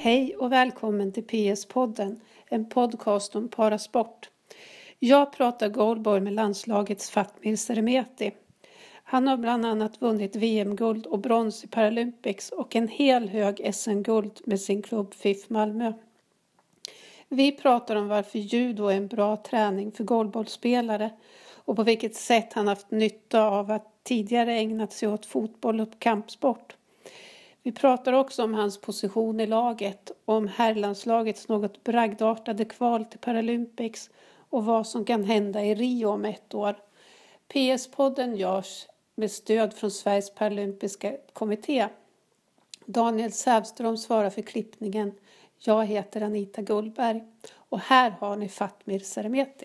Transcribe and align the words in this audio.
Hej 0.00 0.36
och 0.36 0.52
välkommen 0.52 1.12
till 1.12 1.26
PS-podden, 1.26 2.20
en 2.48 2.68
podcast 2.68 3.36
om 3.36 3.48
parasport. 3.48 4.30
Jag 4.98 5.32
pratar 5.32 5.68
goalball 5.68 6.20
med 6.20 6.32
landslagets 6.32 7.10
Fatmir 7.10 7.56
Seremeti. 7.56 8.32
Han 9.02 9.28
har 9.28 9.36
bland 9.36 9.66
annat 9.66 10.02
vunnit 10.02 10.36
VM-guld 10.36 11.06
och 11.06 11.18
brons 11.18 11.64
i 11.64 11.68
Paralympics 11.68 12.50
och 12.50 12.76
en 12.76 12.88
hel 12.88 13.28
hög 13.28 13.74
SM-guld 13.74 14.40
med 14.44 14.60
sin 14.60 14.82
klubb 14.82 15.14
FIF 15.14 15.50
Malmö. 15.50 15.92
Vi 17.28 17.52
pratar 17.52 17.96
om 17.96 18.08
varför 18.08 18.38
judo 18.38 18.86
är 18.86 18.96
en 18.96 19.08
bra 19.08 19.36
träning 19.36 19.92
för 19.92 20.04
goalbollspelare 20.04 21.10
och 21.54 21.76
på 21.76 21.82
vilket 21.82 22.14
sätt 22.14 22.52
han 22.52 22.68
haft 22.68 22.90
nytta 22.90 23.42
av 23.42 23.70
att 23.70 24.00
tidigare 24.02 24.54
ägnat 24.54 24.92
sig 24.92 25.08
åt 25.08 25.26
fotboll 25.26 25.80
och 25.80 25.98
kampsport. 25.98 26.77
Vi 27.62 27.72
pratar 27.72 28.12
också 28.12 28.44
om 28.44 28.54
hans 28.54 28.80
position 28.80 29.40
i 29.40 29.46
laget 29.46 30.10
om 30.24 30.48
herrlandslagets 30.48 31.48
något 31.48 31.84
bragdartade 31.84 32.64
kval 32.64 33.04
till 33.04 33.18
Paralympics 33.18 34.10
och 34.50 34.64
vad 34.64 34.86
som 34.86 35.04
kan 35.04 35.24
hända 35.24 35.64
i 35.64 35.74
Rio 35.74 36.08
om 36.08 36.24
ett 36.24 36.54
år. 36.54 36.76
PS-podden 37.48 38.36
görs 38.36 38.86
med 39.14 39.30
stöd 39.30 39.74
från 39.74 39.90
Sveriges 39.90 40.34
paralympiska 40.34 41.16
kommitté. 41.32 41.88
Daniel 42.86 43.32
Sävström 43.32 43.96
svarar 43.96 44.30
för 44.30 44.42
klippningen. 44.42 45.12
Jag 45.58 45.86
heter 45.86 46.20
Anita 46.20 46.62
Gullberg 46.62 47.22
och 47.54 47.80
här 47.80 48.10
har 48.10 48.36
ni 48.36 48.48
Fatmir 48.48 48.98
Seremeti. 48.98 49.64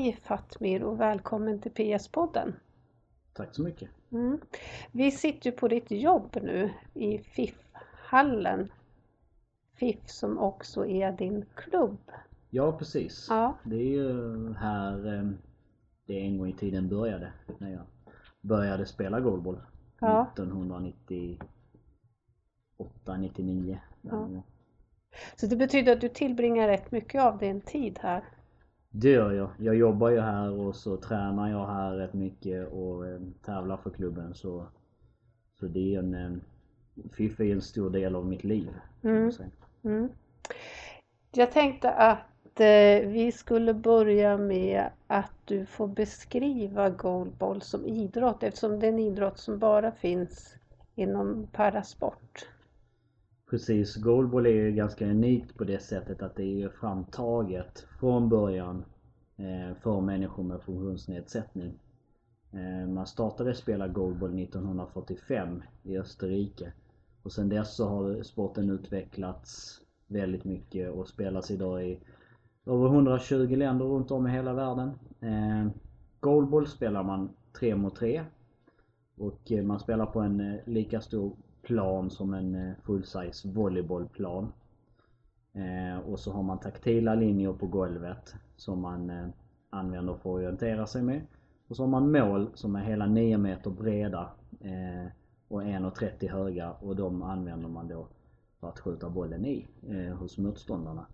Hej 0.00 0.16
Fatmir 0.22 0.82
och 0.82 1.00
välkommen 1.00 1.60
till 1.60 1.72
PS-podden. 1.72 2.52
Tack 3.32 3.54
så 3.54 3.62
mycket. 3.62 3.88
Mm. 4.12 4.40
Vi 4.92 5.10
sitter 5.10 5.50
ju 5.50 5.56
på 5.56 5.68
ditt 5.68 5.90
jobb 5.90 6.36
nu 6.42 6.70
i 6.94 7.18
FIF-hallen. 7.18 8.72
FIF 9.74 10.08
som 10.08 10.38
också 10.38 10.86
är 10.86 11.12
din 11.12 11.44
klubb. 11.54 11.98
Ja 12.50 12.78
precis. 12.78 13.26
Ja. 13.28 13.58
Det 13.64 13.76
är 13.76 13.88
ju 13.88 14.52
här 14.54 15.16
eh, 15.16 15.30
det 16.06 16.20
en 16.20 16.38
gång 16.38 16.48
i 16.48 16.52
tiden 16.52 16.88
började. 16.88 17.32
När 17.58 17.70
jag 17.70 17.82
började 18.40 18.86
spela 18.86 19.20
goalball. 19.20 19.60
Ja. 20.00 20.26
1998, 20.34 23.16
99. 23.18 23.80
Ja. 24.02 24.42
Så 25.36 25.46
det 25.46 25.56
betyder 25.56 25.92
att 25.92 26.00
du 26.00 26.08
tillbringar 26.08 26.68
rätt 26.68 26.90
mycket 26.90 27.22
av 27.22 27.38
din 27.38 27.60
tid 27.60 27.98
här. 28.02 28.24
Det 28.90 29.10
gör 29.10 29.32
jag. 29.32 29.50
Jag 29.58 29.74
jobbar 29.74 30.10
ju 30.10 30.20
här 30.20 30.50
och 30.50 30.76
så 30.76 30.96
tränar 30.96 31.50
jag 31.50 31.66
här 31.66 31.92
rätt 31.92 32.14
mycket 32.14 32.72
och 32.72 33.06
eh, 33.06 33.20
tävlar 33.44 33.76
för 33.76 33.90
klubben 33.90 34.34
så 34.34 34.66
Så 35.60 35.66
det 35.66 35.94
är 35.94 35.98
en 35.98 36.14
eh, 36.14 36.30
FIF 37.12 37.40
är 37.40 37.52
en 37.52 37.62
stor 37.62 37.90
del 37.90 38.16
av 38.16 38.26
mitt 38.26 38.44
liv. 38.44 38.68
Mm. 39.02 39.32
Mm. 39.84 40.08
Jag 41.32 41.52
tänkte 41.52 41.90
att 41.90 42.60
eh, 42.60 43.08
vi 43.08 43.32
skulle 43.32 43.74
börja 43.74 44.36
med 44.36 44.84
att 45.06 45.32
du 45.44 45.66
får 45.66 45.88
beskriva 45.88 46.90
goalball 46.90 47.62
som 47.62 47.86
idrott 47.86 48.42
eftersom 48.42 48.80
det 48.80 48.86
är 48.86 48.92
en 48.92 48.98
idrott 48.98 49.38
som 49.38 49.58
bara 49.58 49.92
finns 49.92 50.56
inom 50.94 51.46
parasport. 51.52 52.48
Precis, 53.50 53.96
goalball 53.96 54.46
är 54.46 54.50
ju 54.50 54.72
ganska 54.72 55.06
unikt 55.06 55.56
på 55.56 55.64
det 55.64 55.82
sättet 55.82 56.22
att 56.22 56.36
det 56.36 56.42
är 56.42 56.56
ju 56.56 56.70
framtaget 56.70 57.86
från 58.00 58.28
början 58.28 58.84
eh, 59.36 59.76
för 59.82 60.00
människor 60.00 60.42
med 60.42 60.62
funktionsnedsättning. 60.62 61.78
Eh, 62.52 62.88
man 62.88 63.06
startade 63.06 63.54
spela 63.54 63.88
goalball 63.88 64.38
1945 64.38 65.62
i 65.82 65.98
Österrike. 65.98 66.72
Och 67.22 67.32
sen 67.32 67.48
dess 67.48 67.76
så 67.76 67.88
har 67.88 68.22
sporten 68.22 68.70
utvecklats 68.70 69.80
väldigt 70.06 70.44
mycket 70.44 70.90
och 70.90 71.08
spelas 71.08 71.50
idag 71.50 71.84
i 71.84 71.98
över 72.66 72.86
120 72.86 73.56
länder 73.56 73.84
runt 73.84 74.10
om 74.10 74.26
i 74.26 74.30
hela 74.30 74.52
världen. 74.52 74.90
Eh, 75.20 75.68
goalball 76.20 76.66
spelar 76.66 77.02
man 77.02 77.30
3 77.58 77.76
mot 77.76 77.96
3. 77.96 78.24
Och 79.16 79.52
man 79.64 79.80
spelar 79.80 80.06
på 80.06 80.20
en 80.20 80.58
lika 80.66 81.00
stor 81.00 81.36
plan 81.62 82.10
som 82.10 82.34
en 82.34 82.54
eh, 82.54 82.74
full-size 82.82 83.48
volleybollplan. 83.48 84.52
Eh, 85.52 85.98
och 86.08 86.18
så 86.18 86.32
har 86.32 86.42
man 86.42 86.58
taktila 86.58 87.14
linjer 87.14 87.52
på 87.52 87.66
golvet 87.66 88.34
som 88.56 88.80
man 88.80 89.10
eh, 89.10 89.28
använder 89.70 90.14
för 90.14 90.20
att 90.30 90.36
orientera 90.36 90.86
sig 90.86 91.02
med. 91.02 91.20
Och 91.68 91.76
så 91.76 91.82
har 91.82 91.88
man 91.88 92.12
mål 92.12 92.50
som 92.54 92.76
är 92.76 92.84
hela 92.84 93.06
9 93.06 93.38
meter 93.38 93.70
breda 93.70 94.30
och 95.48 95.62
1,30 95.62 96.30
höga 96.30 96.72
och 96.72 96.96
de 96.96 97.22
använder 97.22 97.68
man 97.68 97.88
då 97.88 98.06
för 98.60 98.68
att 98.68 98.80
skjuta 98.80 99.10
bollen 99.10 99.46
i 99.46 99.66
eh, 99.88 100.14
hos 100.14 100.38
motståndarna. 100.38 101.06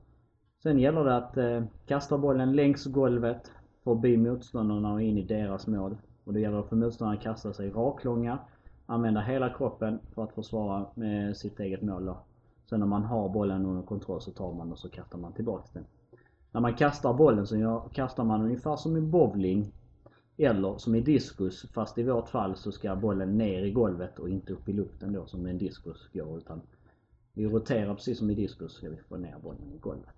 Sen 0.62 0.78
gäller 0.78 1.04
det 1.04 1.16
att 1.16 1.36
eh, 1.36 1.64
kasta 1.86 2.18
bollen 2.18 2.52
längs 2.52 2.86
golvet 2.86 3.52
förbi 3.84 4.16
motståndarna 4.16 4.92
och 4.92 5.02
in 5.02 5.18
i 5.18 5.22
deras 5.22 5.66
mål. 5.66 5.96
Och 6.24 6.32
det 6.32 6.40
gäller 6.40 6.62
för 6.62 6.76
motståndarna 6.76 7.18
att 7.18 7.22
kasta 7.22 7.52
sig 7.52 7.70
raklånga, 7.70 8.38
använda 8.86 9.20
hela 9.20 9.50
kroppen 9.50 9.98
för 10.14 10.24
att 10.24 10.32
försvara 10.32 10.86
med 10.94 11.36
sitt 11.36 11.60
eget 11.60 11.82
mål 11.82 12.06
då. 12.06 12.18
Sen 12.68 12.80
när 12.80 12.86
man 12.86 13.04
har 13.04 13.28
bollen 13.28 13.66
under 13.66 13.82
kontroll 13.82 14.20
så 14.20 14.30
tar 14.30 14.52
man 14.52 14.72
och 14.72 14.78
så 14.78 14.88
kastar 14.88 15.18
man 15.18 15.32
tillbaks 15.32 15.70
den. 15.70 15.84
När 16.52 16.60
man 16.60 16.74
kastar 16.74 17.14
bollen 17.14 17.46
så 17.46 17.56
gör, 17.56 17.88
kastar 17.92 18.24
man 18.24 18.42
ungefär 18.42 18.76
som 18.76 18.96
i 18.96 19.00
bowling 19.00 19.72
eller 20.36 20.78
som 20.78 20.94
i 20.94 21.00
diskus 21.00 21.66
fast 21.72 21.98
i 21.98 22.02
vårt 22.02 22.28
fall 22.28 22.56
så 22.56 22.72
ska 22.72 22.96
bollen 22.96 23.38
ner 23.38 23.62
i 23.62 23.70
golvet 23.70 24.18
och 24.18 24.28
inte 24.28 24.52
upp 24.52 24.68
i 24.68 24.72
luften 24.72 25.12
då 25.12 25.26
som 25.26 25.46
en 25.46 25.58
diskus 25.58 26.08
går 26.12 26.38
utan 26.38 26.60
vi 27.32 27.46
roterar 27.46 27.94
precis 27.94 28.18
som 28.18 28.30
i 28.30 28.34
diskus 28.34 28.72
ska 28.72 28.90
vi 28.90 28.96
få 28.96 29.16
ner 29.16 29.36
bollen 29.42 29.72
i 29.74 29.78
golvet. 29.78 30.14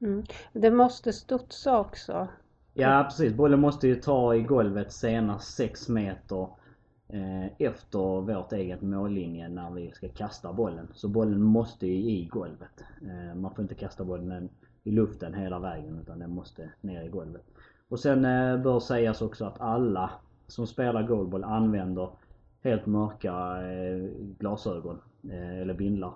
Mm. 0.00 0.24
Det 0.52 0.70
måste 0.70 1.12
studsa 1.12 1.80
också. 1.80 2.28
Ja 2.74 3.04
precis, 3.08 3.34
bollen 3.34 3.60
måste 3.60 3.88
ju 3.88 3.94
ta 3.94 4.34
i 4.34 4.42
golvet 4.42 4.92
senast 4.92 5.54
6 5.54 5.88
meter 5.88 6.48
efter 7.58 8.20
vårt 8.20 8.52
eget 8.52 8.82
mållinje 8.82 9.48
när 9.48 9.70
vi 9.70 9.90
ska 9.90 10.08
kasta 10.08 10.52
bollen. 10.52 10.88
Så 10.94 11.08
bollen 11.08 11.42
måste 11.42 11.86
ju 11.86 11.94
i 11.94 12.24
golvet. 12.24 12.84
Eh, 13.02 13.34
man 13.34 13.54
får 13.54 13.62
inte 13.62 13.74
kasta 13.74 14.04
bollen 14.04 14.48
i 14.84 14.90
luften 14.90 15.34
hela 15.34 15.58
vägen 15.58 15.98
utan 16.02 16.18
den 16.18 16.30
måste 16.30 16.70
ner 16.80 17.02
i 17.02 17.08
golvet. 17.08 17.44
Och 17.88 18.00
sen 18.00 18.24
eh, 18.24 18.62
bör 18.62 18.80
sägas 18.80 19.22
också 19.22 19.44
att 19.44 19.60
alla 19.60 20.10
som 20.46 20.66
spelar 20.66 21.02
goalball 21.02 21.44
använder 21.44 22.10
helt 22.62 22.86
mörka 22.86 23.62
eh, 23.62 24.10
glasögon 24.38 25.00
eh, 25.30 25.60
eller 25.60 25.74
bindlar. 25.74 26.12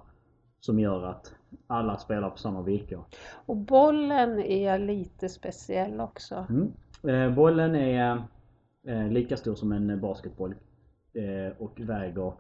Som 0.61 0.81
gör 0.81 1.05
att 1.05 1.35
alla 1.67 1.97
spelar 1.97 2.31
på 2.31 2.39
samma 2.39 2.63
villkor. 2.63 3.05
Och 3.47 3.57
bollen 3.57 4.39
är 4.39 4.79
lite 4.79 5.29
speciell 5.29 6.01
också. 6.01 6.47
Mm. 6.49 6.73
Eh, 7.09 7.35
bollen 7.35 7.75
är 7.75 8.23
eh, 8.87 9.09
lika 9.09 9.37
stor 9.37 9.55
som 9.55 9.73
en 9.73 10.01
basketboll 10.01 10.51
eh, 10.51 10.57
och 11.59 11.81
väger 11.81 12.33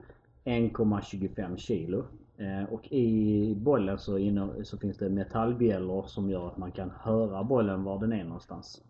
1,25 0.44 1.56
kilo. 1.56 2.04
Eh, 2.36 2.72
och 2.72 2.92
i 2.92 3.54
bollen 3.54 3.98
så, 3.98 4.18
inne, 4.18 4.64
så 4.64 4.78
finns 4.78 4.98
det 4.98 5.08
metallbjällror 5.08 6.02
som 6.06 6.30
gör 6.30 6.46
att 6.48 6.56
man 6.56 6.72
kan 6.72 6.90
höra 6.90 7.44
bollen 7.44 7.84
var 7.84 7.98
den 7.98 8.12
är 8.12 8.24
någonstans. 8.24 8.82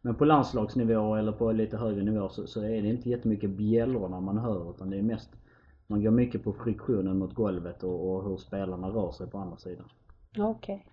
Men 0.00 0.14
på 0.14 0.24
landslagsnivå 0.24 1.14
eller 1.14 1.32
på 1.32 1.52
lite 1.52 1.76
högre 1.76 2.02
nivå 2.02 2.28
så, 2.28 2.46
så 2.46 2.62
är 2.62 2.82
det 2.82 2.88
inte 2.88 3.10
jättemycket 3.10 3.50
bjällrorna 3.50 4.20
man 4.20 4.38
hör 4.38 4.70
utan 4.70 4.90
det 4.90 4.98
är 4.98 5.02
mest 5.02 5.30
man 5.86 6.02
går 6.02 6.10
mycket 6.10 6.44
på 6.44 6.52
friktionen 6.52 7.18
mot 7.18 7.34
golvet 7.34 7.82
och, 7.82 8.12
och 8.12 8.24
hur 8.24 8.36
spelarna 8.36 8.88
rör 8.88 9.12
sig 9.12 9.26
på 9.30 9.38
andra 9.38 9.56
sidan. 9.56 9.88
Okej. 10.38 10.86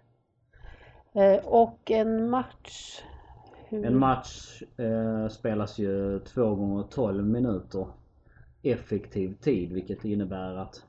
Eh, 1.14 1.46
och 1.46 1.92
en 1.92 2.30
match? 2.30 3.02
Hur... 3.66 3.86
En 3.86 3.98
match 3.98 4.64
eh, 4.78 5.28
spelas 5.28 5.80
ju 5.80 6.20
2 6.20 6.56
gånger 6.56 6.84
12 6.84 7.26
minuter 7.26 7.88
effektiv 8.62 9.36
tid 9.42 9.74
vilket 9.74 10.06
innebär 10.06 10.56
att 10.56 10.84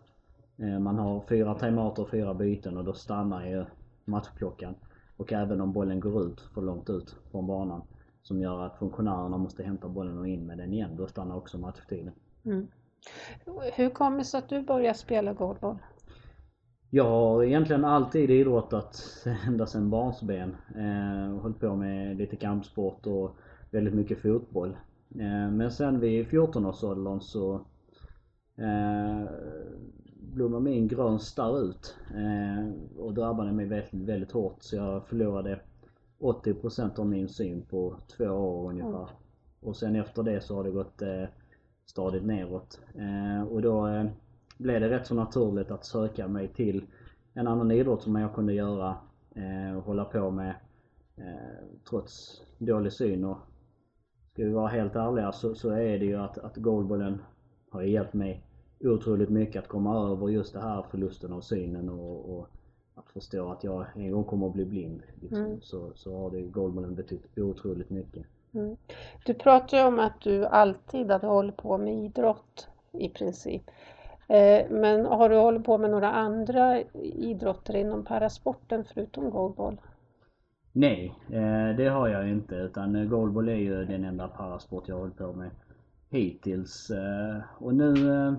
eh, 0.58 0.78
man 0.78 0.98
har 0.98 1.20
fyra 1.28 1.54
timeouter 1.54 2.02
och 2.02 2.10
fyra 2.10 2.34
byten 2.34 2.76
och 2.76 2.84
då 2.84 2.92
stannar 2.92 3.46
ju 3.46 3.64
matchklockan. 4.04 4.74
Och 5.16 5.32
även 5.32 5.60
om 5.60 5.72
bollen 5.72 6.00
går 6.00 6.22
ut 6.22 6.40
för 6.40 6.62
långt 6.62 6.90
ut 6.90 7.16
från 7.30 7.46
banan 7.46 7.82
som 8.22 8.40
gör 8.40 8.66
att 8.66 8.78
funktionärerna 8.78 9.38
måste 9.38 9.62
hämta 9.62 9.88
bollen 9.88 10.18
och 10.18 10.28
in 10.28 10.46
med 10.46 10.58
den 10.58 10.72
igen, 10.72 10.96
då 10.96 11.06
stannar 11.06 11.36
också 11.36 11.58
matchtiden. 11.58 12.12
Mm. 12.44 12.66
Hur 13.74 13.90
kommer 13.90 14.18
det 14.18 14.24
sig 14.24 14.38
att 14.38 14.48
du 14.48 14.62
började 14.62 14.98
spela 14.98 15.32
goalball? 15.32 15.78
Jag 16.90 17.04
har 17.04 17.44
egentligen 17.44 17.84
alltid 17.84 18.30
idrottat 18.30 19.26
ända 19.46 19.66
sedan 19.66 19.90
barnsben. 19.90 20.56
Eh, 20.76 21.40
hållit 21.42 21.60
på 21.60 21.76
med 21.76 22.16
lite 22.16 22.36
kampsport 22.36 23.06
och 23.06 23.36
väldigt 23.70 23.94
mycket 23.94 24.22
fotboll. 24.22 24.76
Eh, 25.14 25.50
men 25.50 25.70
sen 25.70 26.00
vid 26.00 26.26
14-årsåldern 26.26 27.20
så 27.20 27.54
eh, 28.56 29.24
blommade 30.34 30.64
min 30.64 30.88
grön 30.88 31.20
starr 31.20 31.60
ut. 31.60 31.96
Eh, 32.14 32.68
och 32.98 33.14
drabbade 33.14 33.52
mig 33.52 33.66
väldigt, 33.66 34.08
väldigt 34.08 34.32
hårt 34.32 34.56
så 34.60 34.76
jag 34.76 35.06
förlorade 35.06 35.60
80% 36.18 37.00
av 37.00 37.06
min 37.06 37.28
syn 37.28 37.62
på 37.62 37.96
två 38.16 38.24
år 38.24 38.70
ungefär. 38.70 39.02
Mm. 39.02 39.14
Och 39.60 39.76
sen 39.76 39.96
efter 39.96 40.22
det 40.22 40.40
så 40.40 40.56
har 40.56 40.64
det 40.64 40.70
gått 40.70 41.02
stadigt 41.86 42.24
neråt. 42.24 42.80
Och 43.50 43.62
då 43.62 44.06
blev 44.58 44.80
det 44.80 44.90
rätt 44.90 45.06
så 45.06 45.14
naturligt 45.14 45.70
att 45.70 45.84
söka 45.84 46.28
mig 46.28 46.48
till 46.48 46.86
en 47.34 47.46
annan 47.46 47.70
idrott 47.70 48.02
som 48.02 48.16
jag 48.16 48.34
kunde 48.34 48.52
göra 48.52 48.96
och 49.76 49.84
hålla 49.84 50.04
på 50.04 50.30
med 50.30 50.54
trots 51.88 52.42
dålig 52.58 52.92
syn. 52.92 53.24
Och 53.24 53.38
ska 54.40 54.46
vi 54.46 54.52
vara 54.52 54.68
helt 54.68 54.96
ärliga 54.96 55.32
så, 55.32 55.54
så 55.54 55.70
är 55.70 55.98
det 55.98 56.04
ju 56.04 56.16
att, 56.16 56.38
att 56.38 56.56
goalballen 56.56 57.22
har 57.70 57.82
hjälpt 57.82 58.14
mig 58.14 58.42
otroligt 58.80 59.28
mycket 59.28 59.62
att 59.62 59.68
komma 59.68 60.10
över 60.10 60.28
just 60.28 60.52
det 60.52 60.60
här 60.60 60.84
förlusten 60.90 61.32
av 61.32 61.40
synen 61.40 61.88
och, 61.88 62.38
och 62.38 62.48
att 62.94 63.10
förstå 63.10 63.50
att 63.52 63.64
jag 63.64 63.86
en 63.94 64.10
gång 64.10 64.24
kommer 64.24 64.46
att 64.46 64.52
bli 64.52 64.64
blind. 64.64 65.02
Liksom. 65.20 65.44
Mm. 65.44 65.60
Så, 65.60 65.90
så 65.94 66.18
har 66.18 66.30
det 66.30 66.42
goalballen 66.42 66.94
betytt 66.94 67.38
otroligt 67.38 67.90
mycket. 67.90 68.26
Mm. 68.54 68.76
Du 69.24 69.34
pratar 69.34 69.78
ju 69.78 69.84
om 69.84 69.98
att 69.98 70.20
du 70.20 70.46
alltid 70.46 71.10
hade 71.10 71.26
hållit 71.26 71.56
på 71.56 71.78
med 71.78 72.04
idrott 72.04 72.68
i 72.92 73.08
princip. 73.08 73.62
Eh, 74.28 74.70
Men 74.70 75.06
har 75.06 75.28
du 75.28 75.36
hållit 75.36 75.64
på 75.64 75.78
med 75.78 75.90
några 75.90 76.12
andra 76.12 76.80
idrotter 77.02 77.76
inom 77.76 78.04
parasporten 78.04 78.84
förutom 78.94 79.30
goalball? 79.30 79.80
Nej, 80.72 81.14
eh, 81.30 81.76
det 81.76 81.88
har 81.88 82.08
jag 82.08 82.28
inte 82.28 82.54
utan 82.54 82.96
eh, 82.96 83.04
goalball 83.08 83.48
är 83.48 83.54
ju 83.54 83.84
den 83.84 84.04
enda 84.04 84.28
parasport 84.28 84.88
jag 84.88 84.94
har 84.94 85.00
hållit 85.00 85.18
på 85.18 85.32
med 85.32 85.50
hittills. 86.10 86.90
Eh, 86.90 87.36
Och 87.58 87.74
nu 87.74 88.12
eh, 88.12 88.32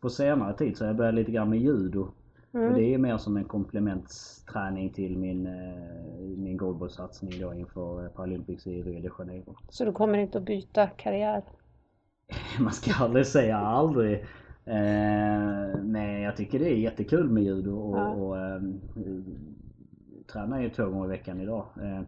på 0.00 0.10
senare 0.10 0.56
tid 0.56 0.76
så 0.76 0.84
har 0.84 0.88
jag 0.88 0.96
börjat 0.96 1.14
lite 1.14 1.32
grann 1.32 1.50
med 1.50 1.58
judo. 1.58 2.08
Mm. 2.54 2.74
Det 2.74 2.94
är 2.94 2.98
mer 2.98 3.16
som 3.16 3.36
en 3.36 3.44
komplementsträning 3.44 4.90
till 4.90 5.18
min, 5.18 5.46
eh, 5.46 6.20
min 6.36 6.56
goalballsatsning 6.56 7.40
då 7.40 7.54
inför 7.54 8.04
eh, 8.04 8.10
Paralympics 8.10 8.66
i 8.66 8.82
Rio 8.82 9.00
de 9.00 9.10
Janeiro. 9.18 9.54
Så 9.68 9.84
du 9.84 9.92
kommer 9.92 10.18
inte 10.18 10.38
att 10.38 10.44
byta 10.44 10.86
karriär? 10.86 11.42
Man 12.60 12.72
ska 12.72 13.04
aldrig 13.04 13.26
säga 13.26 13.56
aldrig. 13.56 14.14
Eh, 14.64 15.80
men 15.82 16.20
jag 16.22 16.36
tycker 16.36 16.58
det 16.58 16.72
är 16.72 16.76
jättekul 16.76 17.30
med 17.30 17.42
judo 17.42 17.76
och, 17.76 17.98
Ja. 17.98 18.08
och 18.08 18.38
eh, 18.38 18.62
tränar 20.32 20.60
ju 20.60 20.70
två 20.70 20.84
gånger 20.86 21.04
i 21.06 21.08
veckan 21.08 21.40
idag. 21.40 21.66
Eh, 21.82 22.02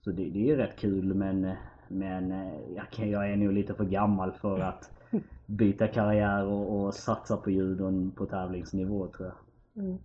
så 0.00 0.10
det, 0.10 0.30
det 0.30 0.50
är 0.50 0.56
rätt 0.56 0.76
kul 0.76 1.14
men, 1.14 1.52
men 1.88 2.32
eh, 2.32 2.52
jag, 2.76 3.08
jag 3.08 3.30
är 3.30 3.36
nog 3.36 3.52
lite 3.52 3.74
för 3.74 3.84
gammal 3.84 4.32
för 4.32 4.60
att 4.60 4.90
byta 5.46 5.88
karriär 5.88 6.44
och, 6.44 6.80
och 6.84 6.94
satsa 6.94 7.36
på 7.36 7.50
judon 7.50 8.10
på 8.10 8.26
tävlingsnivå 8.26 9.06
tror 9.06 9.28
jag. 9.28 9.36
Mm. 9.84 9.98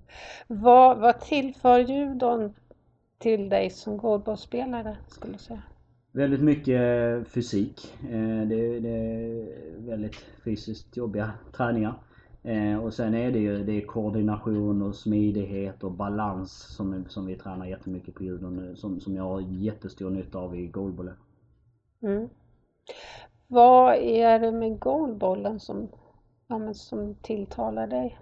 Vad, 0.47 0.97
vad 0.97 1.21
tillför 1.21 1.79
judon 1.79 2.53
till 3.17 3.49
dig 3.49 3.69
som 3.69 3.97
goalballspelare 3.97 4.97
skulle 5.07 5.33
du 5.33 5.39
säga? 5.39 5.61
Väldigt 6.11 6.41
mycket 6.41 7.27
fysik. 7.27 7.97
Eh, 8.03 8.47
Det, 8.47 8.79
det 8.79 8.89
är 8.89 9.45
väldigt 9.87 10.15
fysiskt 10.43 10.97
jobbiga 10.97 11.31
träningar. 11.57 11.93
Eh, 12.43 12.77
Och 12.83 12.93
sen 12.93 13.13
är 13.13 13.31
det 13.31 13.39
ju 13.39 13.63
det 13.63 13.71
är 13.73 13.85
koordination 13.85 14.81
och 14.81 14.95
smidighet 14.95 15.83
och 15.83 15.91
balans 15.91 16.51
som, 16.75 17.05
som 17.09 17.25
vi 17.25 17.35
tränar 17.35 17.65
jättemycket 17.65 18.15
på 18.15 18.23
judon 18.23 18.67
eh, 18.69 18.75
som, 18.75 18.99
som 18.99 19.15
jag 19.15 19.23
har 19.23 19.41
jättestor 19.41 20.09
nytta 20.09 20.39
av 20.39 20.55
i 20.55 20.67
goalballen. 20.67 21.15
Mm. 22.01 22.29
Vad 23.47 23.95
är 23.95 24.39
det 24.39 24.51
med 24.51 24.79
goalbollen 24.79 25.59
som, 25.59 25.87
ja, 26.47 26.73
som 26.73 27.15
tilltalar 27.15 27.87
dig? 27.87 28.17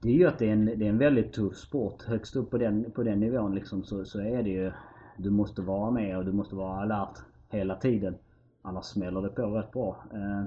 Det 0.00 0.08
är 0.08 0.12
ju 0.14 0.26
att 0.26 0.38
det 0.38 0.48
är 0.48 0.52
en, 0.52 0.64
det 0.64 0.84
är 0.86 0.88
en 0.90 0.98
väldigt 0.98 1.32
tuff 1.32 1.56
sport. 1.56 2.02
Högst 2.02 2.36
upp 2.36 2.50
på 2.50 2.58
den, 2.58 2.90
på 2.90 3.02
den 3.02 3.20
nivån 3.20 3.54
liksom 3.54 3.84
så, 3.84 4.04
så 4.04 4.20
är 4.20 4.42
det 4.42 4.50
ju 4.50 4.72
Du 5.16 5.30
måste 5.30 5.62
vara 5.62 5.90
med 5.90 6.16
och 6.18 6.24
du 6.24 6.32
måste 6.32 6.54
vara 6.54 6.80
alert 6.82 7.18
hela 7.48 7.76
tiden. 7.76 8.14
Annars 8.62 8.84
smäller 8.84 9.22
det 9.22 9.28
på 9.28 9.42
rätt 9.42 9.72
bra. 9.72 9.96
Eh, 10.12 10.44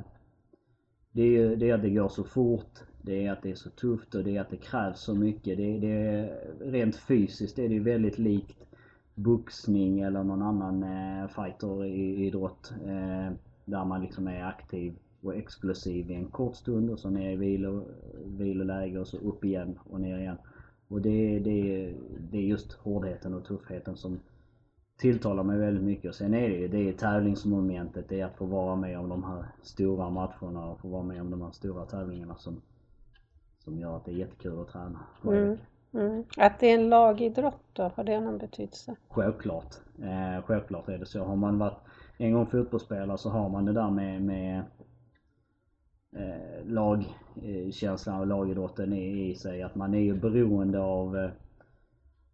Det 1.12 1.22
är 1.22 1.28
ju 1.28 1.56
det 1.56 1.72
att 1.72 1.82
det 1.82 1.90
går 1.90 2.10
så 2.10 2.24
fort. 2.24 2.80
Det 3.06 3.26
är 3.26 3.32
att 3.32 3.42
det 3.42 3.52
är 3.52 3.56
så 3.56 3.70
tufft 3.70 4.16
och 4.16 4.24
det 4.24 4.38
är 4.38 4.42
att 4.42 4.50
det 4.50 4.58
krävs 4.58 5.00
så 5.00 5.16
mycket. 5.16 5.58
Det, 5.58 5.80
det 5.80 6.30
rent 6.60 6.96
fysiskt 6.96 7.60
är 7.60 7.68
det 7.70 7.74
ju 7.74 7.84
väldigt 7.84 8.18
likt 8.18 8.58
boxning 9.16 10.00
eller 10.00 10.24
någon 10.24 10.42
annan 10.42 10.84
eh, 10.84 11.28
fighter 11.28 11.86
i 11.86 12.26
idrott. 12.26 12.74
Eh, 12.86 13.32
där 13.66 13.86
man 13.86 14.02
liksom 14.02 14.28
är 14.28 14.44
aktiv 14.44 14.96
och 15.22 15.36
explosiv 15.36 16.12
i 16.12 16.14
en 16.14 16.28
kort 16.28 16.56
stund 16.56 16.90
och 16.90 17.00
så 17.00 17.10
ner 17.10 17.32
i 17.32 17.36
vilo, 17.36 17.86
viloläge 18.26 19.00
och 19.00 19.08
så 19.08 19.18
upp 19.18 19.46
igen 19.46 19.80
och 19.90 20.02
ner 20.02 20.18
igen. 20.18 20.38
Och 20.88 21.02
det, 21.02 21.40
det, 21.40 21.94
det 22.32 22.38
är 22.38 22.42
just 22.42 22.74
hårdheten 22.74 23.34
och 23.34 23.46
tuffheten 23.46 23.98
som 23.98 24.20
tilltalar 24.98 25.44
mig 25.44 25.58
väldigt 25.58 25.84
mycket. 25.84 26.10
Och 26.10 26.16
sen 26.16 26.34
är 26.34 26.50
det 26.50 26.56
ju 26.56 26.68
det 26.68 26.90
är 26.90 26.94
tävlingsmomentet, 26.94 28.10
det 28.10 28.20
är 28.20 28.26
att 28.26 28.38
få 28.38 28.46
vara 28.46 28.76
med 28.76 29.00
om 29.00 29.10
de 29.10 29.24
här 29.24 29.46
stora 29.62 30.10
matcherna 30.10 30.66
och 30.66 30.80
få 30.80 30.88
vara 30.88 31.04
med 31.04 31.22
om 31.22 31.30
de 31.30 31.42
här 31.42 31.52
stora 31.52 31.86
tävlingarna 31.86 32.36
som, 32.36 32.62
som 33.64 33.80
gör 33.80 33.98
att 33.98 34.06
det 34.06 34.12
är 34.12 34.16
jättekul 34.16 34.62
att 34.62 34.68
träna 34.68 35.00
Mm. 35.24 35.58
Mm. 35.94 36.24
Att 36.38 36.60
det 36.60 36.72
är 36.72 36.76
en 36.76 36.90
lagidrott 36.90 37.64
då, 37.74 37.92
har 37.96 38.04
det 38.04 38.20
någon 38.20 38.38
betydelse? 38.38 38.96
Självklart. 39.10 39.76
Eh, 40.02 40.46
självklart 40.46 40.90
är 40.90 40.98
det 40.98 41.06
så. 41.06 41.24
Har 41.24 41.36
man 41.36 41.58
varit 41.58 41.78
en 42.18 42.34
gång 42.34 42.46
fotbollsspelare 42.46 43.18
så 43.18 43.30
har 43.30 43.50
man 43.50 43.66
det 43.66 43.74
där 43.74 43.90
med, 43.90 44.22
med 44.22 44.64
eh, 46.16 46.66
lagkänslan 46.66 48.20
och 48.20 48.28
lagidrotten 48.28 48.94
i, 48.94 49.30
i 49.30 49.36
sig. 49.36 49.62
Att 49.64 49.76
man 49.76 49.94
är 49.94 50.00
ju 50.00 50.14
beroende 50.14 50.80
av, 50.80 51.18
eh, 51.18 51.30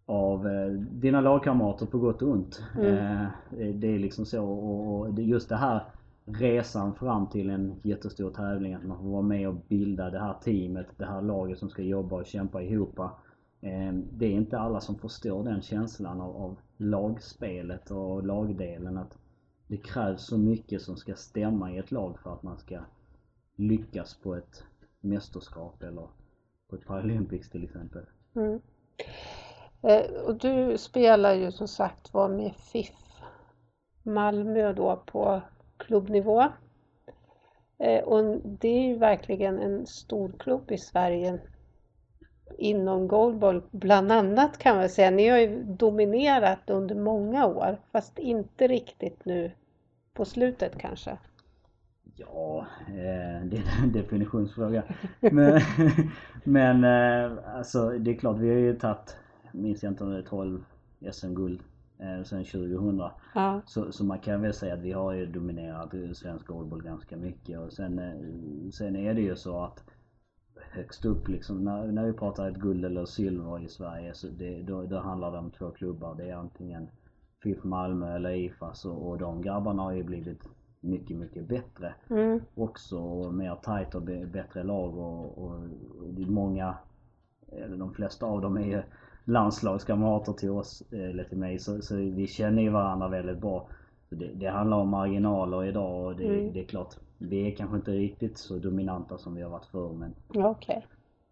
av 0.05 0.47
eh, 0.47 0.71
dina 0.71 1.21
lagkamrater 1.21 1.85
på 1.85 1.97
gott 1.97 2.21
och 2.21 2.29
ont. 2.29 2.63
Mm. 2.77 2.95
Eh, 2.95 3.27
det 3.75 3.87
är 3.87 3.99
liksom 3.99 4.25
så 4.25 4.45
och, 4.45 5.19
just 5.19 5.49
det 5.49 5.55
här 5.55 5.81
resan 6.33 6.95
fram 6.95 7.29
till 7.29 7.49
en 7.49 7.79
jättestor 7.83 8.31
tävling. 8.31 8.73
Att 8.73 8.85
man 8.85 8.97
får 8.97 9.09
vara 9.09 9.21
med 9.21 9.47
och 9.47 9.55
bilda 9.55 10.09
det 10.09 10.19
här 10.19 10.33
teamet, 10.33 10.87
det 10.97 11.05
här 11.05 11.21
laget 11.21 11.59
som 11.59 11.69
ska 11.69 11.81
jobba 11.81 12.15
och 12.15 12.25
kämpa 12.25 12.61
ihop. 12.61 12.99
Ehm, 13.61 14.05
det 14.11 14.25
är 14.25 14.31
inte 14.31 14.59
alla 14.59 14.79
som 14.79 14.95
förstår 14.95 15.43
den 15.43 15.61
känslan 15.61 16.21
av, 16.21 16.35
av 16.35 16.59
lagspelet 16.77 17.91
och 17.91 18.25
lagdelen. 18.25 18.97
Att 18.97 19.17
det 19.67 19.77
krävs 19.77 20.25
så 20.25 20.37
mycket 20.37 20.81
som 20.81 20.97
ska 20.97 21.15
stämma 21.15 21.71
i 21.71 21.77
ett 21.77 21.91
lag 21.91 22.19
för 22.19 22.33
att 22.33 22.43
man 22.43 22.57
ska 22.57 22.79
lyckas 23.55 24.13
på 24.13 24.35
ett 24.35 24.63
mästerskap 25.01 25.83
eller 25.83 26.07
på 26.69 26.75
ett 26.75 26.85
Paralympics 26.85 27.49
till 27.49 27.63
exempel. 27.63 28.05
Mm. 28.35 28.61
Eh, 29.81 30.21
och 30.25 30.35
du 30.35 30.77
spelar 30.77 31.33
ju 31.33 31.51
som 31.51 31.67
sagt 31.67 32.13
var 32.13 32.29
med 32.29 32.55
FIF 32.55 32.95
Malmö 34.03 34.73
då 34.73 35.03
på 35.05 35.41
klubbnivå. 35.89 36.43
Eh, 37.79 38.03
och 38.03 38.41
det 38.43 38.67
är 38.67 38.87
ju 38.87 38.97
verkligen 38.97 39.59
en 39.59 39.87
stor 39.87 40.31
klubb 40.39 40.71
i 40.71 40.77
Sverige 40.77 41.39
inom 42.57 43.07
goalball 43.07 43.61
bland 43.71 44.11
annat 44.11 44.57
kan 44.57 44.77
man 44.77 44.89
säga. 44.89 45.11
Ni 45.11 45.27
har 45.29 45.37
ju 45.37 45.63
dominerat 45.63 46.69
under 46.69 46.95
många 46.95 47.45
år 47.45 47.77
fast 47.91 48.19
inte 48.19 48.67
riktigt 48.67 49.25
nu 49.25 49.51
på 50.13 50.25
slutet 50.25 50.77
kanske. 50.77 51.17
Ja, 52.15 52.67
eh, 52.87 53.45
det 53.45 53.57
är 53.57 53.83
en 53.83 53.91
definitionsfråga. 53.93 54.83
Men, 55.19 55.61
men 56.43 56.83
eh, 56.83 57.55
alltså 57.55 57.89
det 57.89 58.11
är 58.11 58.15
klart 58.15 58.37
vi 58.37 58.49
har 58.49 58.57
ju 58.57 58.75
tagit, 58.75 59.17
minns 59.51 59.83
jag 59.83 59.91
inte 59.91 60.03
om 60.03 60.11
det 60.11 60.17
är 60.17 60.21
12 60.21 60.63
SM-guld 61.11 61.59
eh, 61.99 62.23
sen 62.23 62.43
2000. 62.43 63.01
Ja. 63.35 63.61
Så, 63.65 63.91
så 63.91 64.03
man 64.03 64.19
kan 64.19 64.41
väl 64.41 64.53
säga 64.53 64.73
att 64.73 64.79
vi 64.79 64.91
har 64.91 65.13
ju 65.13 65.25
dominerat 65.25 65.93
svensk 66.13 66.47
goalball 66.47 66.83
ganska 66.83 67.17
mycket 67.17 67.59
och 67.59 67.73
sen, 67.73 67.99
eh, 67.99 68.69
sen 68.71 68.95
är 68.95 69.13
det 69.13 69.21
ju 69.21 69.35
så 69.35 69.63
att 69.63 69.83
högst 70.71 71.05
upp 71.05 71.27
liksom 71.27 71.63
när, 71.63 71.87
när 71.87 72.05
vi 72.05 72.13
pratar 72.13 72.49
ett 72.49 72.57
guld 72.57 72.85
eller 72.85 73.05
silver 73.05 73.59
i 73.59 73.67
Sverige 73.67 74.13
så 74.13 74.27
det, 74.27 74.61
då, 74.61 74.83
då 74.83 74.99
handlar 74.99 75.31
det 75.31 75.37
om 75.37 75.51
två 75.51 75.71
klubbar. 75.71 76.15
Det 76.15 76.29
är 76.29 76.35
antingen 76.35 76.89
FIF 77.43 77.63
Malmö 77.63 78.15
eller 78.15 78.29
IFAS 78.29 78.85
och, 78.85 79.09
och 79.09 79.17
de 79.17 79.41
grabbarna 79.41 79.83
har 79.83 79.91
ju 79.91 80.03
blivit 80.03 80.49
mycket, 80.79 81.17
mycket 81.17 81.47
bättre 81.47 81.93
Mm. 82.09 82.39
också 82.55 82.97
och 82.97 83.33
mer 83.33 83.55
tight 83.55 83.95
och 83.95 84.01
bättre 84.31 84.63
lag 84.63 84.97
och, 84.97 85.37
och, 85.37 85.63
är 86.17 86.29
många, 86.29 86.77
eller 87.47 87.77
de 87.77 87.93
flesta 87.93 88.25
av 88.25 88.41
dem 88.41 88.57
är 88.57 88.65
ju 88.65 88.81
landslagskamrater 89.25 90.33
till 90.33 90.49
oss, 90.49 90.83
eh, 90.91 91.09
eller 91.09 91.23
till 91.23 91.37
mig, 91.37 91.59
så, 91.59 91.81
så 91.81 91.95
vi 91.95 92.27
känner 92.27 92.61
ju 92.61 92.69
varandra 92.69 93.07
väldigt 93.07 93.37
bra. 93.41 93.67
Det, 94.09 94.29
det 94.33 94.47
handlar 94.47 94.77
om 94.77 94.89
marginaler 94.89 95.63
idag 95.65 96.05
och 96.05 96.15
det, 96.15 96.25
Mm. 96.25 96.53
det 96.53 96.59
är 96.59 96.65
klart, 96.65 96.95
vi 97.17 97.47
är 97.47 97.55
kanske 97.55 97.75
inte 97.75 97.91
riktigt 97.91 98.37
så 98.37 98.57
dominanta 98.57 99.17
som 99.17 99.35
vi 99.35 99.41
har 99.41 99.49
varit 99.49 99.65
förr 99.65 99.93
men 99.93 100.13
Okej. 100.45 100.85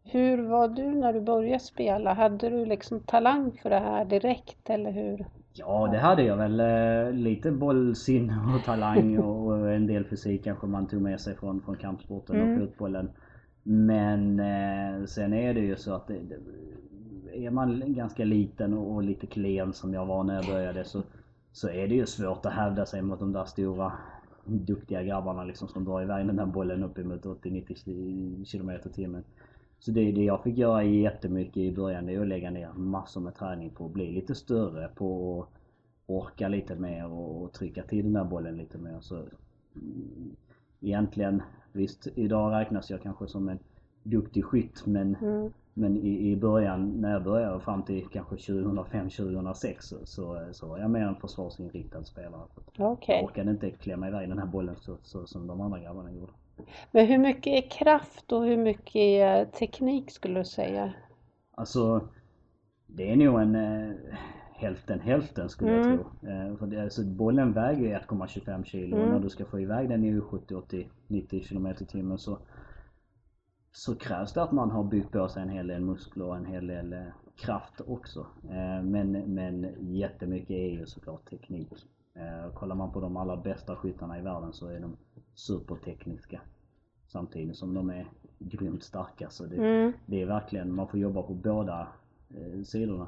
Hur 0.03 0.43
var 0.43 0.67
du 0.67 0.83
när 0.83 1.13
du 1.13 1.21
började 1.21 1.59
spela? 1.59 2.13
Hade 2.13 2.49
du 2.49 2.65
liksom 2.65 2.99
talang 2.99 3.51
för 3.61 3.69
det 3.69 3.79
här 3.79 4.05
direkt 4.05 4.69
eller 4.69 4.91
hur? 4.91 5.25
Ja, 5.53 5.87
det 5.91 5.97
hade 5.97 6.23
jag 6.23 6.37
väl. 6.37 6.59
Eh, 6.59 7.13
lite 7.13 7.51
bollsinne 7.51 8.33
och 8.57 8.63
talang 8.65 9.17
och, 9.23 9.71
en 9.71 9.87
del 9.87 10.03
fysik 10.05 10.43
kanske 10.43 10.67
man 10.67 10.87
tog 10.87 11.01
med 11.01 11.19
sig 11.19 11.35
från, 11.35 11.61
från 11.61 11.75
kampsporten 11.75 12.35
Mm. 12.35 12.53
och 12.53 12.59
fotbollen. 12.69 13.09
Men 13.63 14.39
eh, 14.39 15.05
sen 15.05 15.33
är 15.33 15.53
det 15.53 15.59
ju 15.59 15.75
så 15.75 15.93
att 15.93 16.07
det, 16.07 16.19
är 17.37 17.51
man 17.51 17.93
ganska 17.93 18.25
liten 18.25 18.73
och, 18.73 18.95
och 18.95 19.03
lite 19.03 19.27
klen 19.27 19.73
som 19.73 19.93
jag 19.93 20.05
var 20.05 20.23
när 20.23 20.35
jag 20.35 20.45
började 20.45 20.83
så, 20.83 21.03
så 21.51 21.69
är 21.69 21.87
det 21.87 21.95
ju 21.95 22.05
svårt 22.05 22.45
att 22.45 22.53
hävda 22.53 22.85
sig 22.85 23.01
mot 23.01 23.19
de 23.19 23.31
där 23.31 23.45
stora 23.45 23.93
duktiga 24.45 25.03
grabbarna 25.03 25.43
liksom 25.43 25.67
som 25.67 25.85
drar 25.85 26.01
iväg 26.01 26.27
den 26.27 26.35
där 26.35 26.45
bollen 26.45 26.83
uppemot 26.83 27.23
80-90 27.23 28.51
km 28.51 28.69
i 28.69 28.89
timmen. 28.89 29.23
Så 29.79 29.91
det, 29.91 30.11
det 30.11 30.23
jag 30.23 30.43
fick 30.43 30.57
göra 30.57 30.83
jättemycket 30.83 31.57
i 31.57 31.71
början 31.71 32.05
det 32.05 32.13
är 32.13 32.21
att 32.21 32.27
lägga 32.27 32.51
ner 32.51 32.73
massor 32.73 33.21
med 33.21 33.35
träning 33.35 33.69
på 33.69 33.85
att 33.85 33.91
bli 33.91 34.11
lite 34.11 34.35
större, 34.35 34.87
på 34.87 35.41
att 35.41 35.49
orka 36.05 36.47
lite 36.47 36.75
mer 36.75 37.07
och, 37.07 37.43
och 37.43 37.53
trycka 37.53 37.83
till 37.83 38.03
den 38.03 38.13
där 38.13 38.23
bollen 38.23 38.57
lite 38.57 38.77
mer. 38.77 38.97
Så 39.01 39.15
mm, 39.15 40.35
egentligen, 40.81 41.41
visst 41.71 42.07
idag 42.15 42.53
räknas 42.53 42.89
jag 42.89 43.01
kanske 43.01 43.27
som 43.27 43.49
en 43.49 43.59
duktig 44.03 44.45
skytt 44.45 44.85
men, 44.85 45.15
mm 45.15 45.51
men 45.77 45.97
i, 45.97 46.31
i 46.31 46.35
början, 46.35 47.01
när 47.01 47.11
jag 47.11 47.23
började 47.23 47.59
fram 47.59 47.83
till 47.83 48.07
kanske 48.07 48.35
2005-2006 48.35 49.75
så, 50.05 50.39
så, 50.51 50.67
var 50.67 50.77
jag 50.77 50.91
mer 50.91 51.01
en 51.01 51.15
försvarsinriktad 51.15 52.03
spelare. 52.03 52.41
Okay. 52.77 53.15
Jag 53.15 53.25
orkade 53.25 53.51
inte 53.51 53.71
klämma 53.71 54.07
iväg 54.07 54.29
den 54.29 54.39
här 54.39 54.45
bollen 54.45 54.75
så, 54.75 54.97
så, 55.03 55.25
som 55.25 55.47
de 55.47 55.61
andra 55.61 55.79
grabbarna 55.79 56.11
gjorde. 56.11 56.31
Men 56.91 57.05
hur 57.05 57.17
mycket 57.17 57.63
är 57.63 57.69
kraft 57.69 58.31
och 58.31 58.45
hur 58.45 58.57
mycket 58.57 58.95
är 58.95 59.45
teknik 59.45 60.11
skulle 60.11 60.39
du 60.39 60.45
säga? 60.45 60.93
Alltså, 61.51 62.01
det 62.87 63.11
är 63.11 63.15
nog 63.15 63.41
en 63.41 63.55
eh, 63.55 63.95
hälften 64.55 64.99
hälften 64.99 65.49
skulle 65.49 65.71
mm. 65.71 65.89
jag 65.89 65.99
tro. 65.99 66.29
Eh, 66.29 66.57
för 66.57 66.67
det, 66.67 66.83
alltså, 66.83 67.03
bollen 67.03 67.53
väger 67.53 67.99
1,25 67.99 68.63
kilo 68.63 68.95
mm. 68.95 69.07
och 69.07 69.13
när 69.13 69.19
du 69.19 69.29
ska 69.29 69.45
få 69.45 69.59
iväg 69.59 69.89
den 69.89 70.03
i 70.03 70.21
70, 70.21 70.55
80, 70.55 70.87
90 71.07 71.43
km 71.43 71.67
i 71.67 71.85
timmen 71.85 72.17
så 72.17 72.37
så 73.77 73.95
krävs 73.95 74.33
det 74.33 74.43
att 74.43 74.51
man 74.51 74.71
har 74.71 74.83
byggt 74.83 75.11
på 75.11 75.29
sig 75.29 75.41
en 75.43 75.49
hel 75.49 75.67
del 75.67 75.81
muskler 75.81 76.25
och 76.25 76.37
en 76.37 76.45
hel 76.45 76.67
del 76.67 76.93
eh, 76.93 77.05
kraft 77.35 77.81
också. 77.87 78.27
Eh, 78.43 78.83
men, 78.83 79.11
men 79.11 79.75
jättemycket 79.79 80.49
är 80.49 80.69
ju 80.69 80.85
såklart 80.85 81.29
teknik. 81.29 81.69
Eh, 82.13 82.53
kollar 82.53 82.75
man 82.75 82.91
på 82.91 82.99
de 82.99 83.17
allra 83.17 83.37
bästa 83.37 83.75
skyttarna 83.75 84.19
i 84.19 84.21
världen 84.21 84.53
så 84.53 84.67
är 84.67 84.79
de 84.79 84.97
supertekniska. 85.33 86.41
Samtidigt 87.07 87.55
som 87.55 87.73
de 87.73 87.89
är 87.89 88.07
grymt 88.39 88.83
starka. 88.83 89.29
Så 89.29 89.45
det, 89.45 89.55
mm. 89.55 89.93
det 90.05 90.21
är 90.21 90.25
verkligen, 90.25 90.75
man 90.75 90.87
får 90.87 90.99
jobba 90.99 91.21
på 91.21 91.33
båda 91.33 91.87
sidorna. 92.65 93.07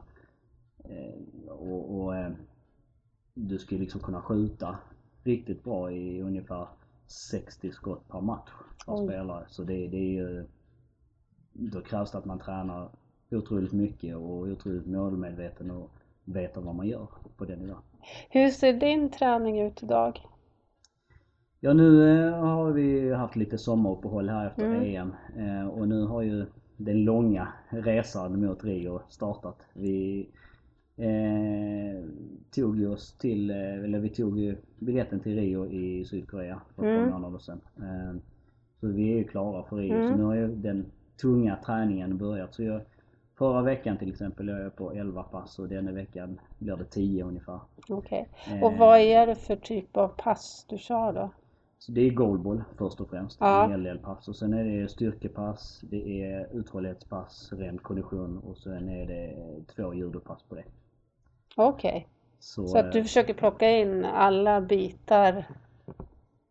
och, 1.48 2.00
och 2.00 2.14
du 3.34 3.60
ska 3.60 3.76
liksom 3.76 4.02
kunna 4.02 4.22
skjuta 4.22 4.78
riktigt 5.24 5.64
bra 5.64 5.92
i 5.92 6.22
ungefär 6.22 6.68
60 7.08 7.72
skott 7.72 8.08
per 8.08 8.22
match 8.22 8.50
per 8.86 8.94
Oj. 8.94 9.08
spelare. 9.08 9.46
Så 9.48 9.64
det, 9.64 9.88
det 9.88 9.98
är 9.98 10.12
ju 10.12 10.46
då 11.54 11.82
krävs 11.82 12.12
det 12.12 12.18
att 12.18 12.26
man 12.26 12.40
tränar 12.40 12.90
otroligt 13.32 13.74
mycket 13.74 14.16
och 14.16 14.48
otroligt 14.48 14.88
målmedveten 14.88 15.72
och 15.72 15.90
vet 16.24 16.58
vad 16.58 16.76
man 16.76 16.88
gör 16.88 17.08
på 17.38 17.46
den 17.46 17.60
nivån. 17.60 17.82
Hur 18.30 18.50
ser 18.50 18.74
din 18.74 19.10
träning 19.10 19.62
ut 19.62 19.84
idag? 19.84 20.22
Ja 21.60 21.74
nu 21.74 22.20
eh, 22.20 22.34
har 22.34 22.72
vi 22.72 23.14
haft 23.14 23.36
lite 23.36 23.58
sommaruppehåll 23.58 24.30
här 24.30 24.48
efter 24.48 24.66
mm. 24.66 24.84
EM 24.84 25.14
eh, 25.38 25.68
och 25.68 25.88
nu 25.88 26.06
har 26.06 26.22
ju 26.22 26.46
den 26.78 27.04
långa 27.04 27.48
resan 27.70 28.46
mot 28.46 28.64
Rio 28.64 29.02
startat. 29.10 29.66
Vi 29.74 30.30
eh, 30.98 32.10
tog 32.52 32.92
oss 32.92 33.18
till, 33.18 33.50
eh, 33.50 33.84
eller 33.84 34.00
vi 34.00 34.10
tog 34.10 34.40
ju 34.40 34.56
biljetten 34.80 35.20
till 35.20 35.36
Rio 35.36 35.68
i 35.68 36.06
Sydkorea 36.06 36.62
för 36.76 36.84
ett 36.84 36.98
mm. 36.98 37.12
par 37.12 37.20
månader 37.20 37.40
sedan. 37.40 37.62
Eh, 37.78 38.20
så 38.80 38.88
vi 38.88 39.14
är 39.14 39.18
ju 39.18 39.24
klara 39.24 39.64
för 39.64 39.76
Rio. 39.76 39.94
Mm. 39.94 40.08
Så 40.08 40.18
nu 40.18 40.24
har 40.24 40.36
ju 40.36 40.56
den 40.56 40.86
tunga 41.22 41.56
träningen 41.56 42.18
börjat. 42.18 42.54
Så 42.54 42.64
jag, 42.64 42.82
förra 43.38 43.62
veckan 43.62 43.98
till 43.98 44.10
exempel 44.10 44.48
jag 44.48 44.60
är 44.60 44.70
på 44.70 44.92
11 44.94 45.24
pass 45.24 45.60
och 45.60 45.68
denna 45.68 45.92
veckan 45.92 46.40
blir 46.60 46.76
det 46.76 46.86
10 46.86 47.24
ungefär. 47.24 47.60
Okej. 47.90 48.30
Okay. 48.46 48.62
Och 48.62 48.74
vad 48.74 49.00
är 49.00 49.28
det 49.28 49.36
för 49.36 49.56
typ 49.56 49.98
av 49.98 50.08
pass 50.08 50.66
du 50.70 50.78
kör 50.78 51.14
då? 51.14 51.30
Så 51.80 51.92
det 51.92 52.02
är 52.02 52.10
goalball 52.10 52.64
först 52.78 53.02
och 53.02 53.10
främst, 53.10 53.38
ja. 53.40 53.64
en 53.64 53.72
hel 53.72 53.84
del 53.84 54.00
pass. 54.00 54.28
Och 54.28 54.36
sen 54.36 54.54
är 54.54 54.64
det 54.64 54.90
styrkepass, 54.90 55.82
det 55.82 56.24
är 56.24 56.48
uthållighetspass, 56.54 57.54
ren 57.54 57.78
kondition 57.78 58.38
och 58.38 58.58
sen 58.58 58.90
är 58.90 59.08
det 59.08 59.36
två 59.76 59.94
judopass 59.94 60.44
på 60.44 60.56
det. 60.56 60.64
Okej. 61.56 61.90
Okay. 61.90 62.04
Så, 62.40 62.68
så, 62.68 62.78
att 62.78 62.92
du 62.92 63.04
försöker 63.04 63.34
plocka 63.34 63.70
in 63.70 64.06
alla 64.06 64.62
bitar? 64.62 65.46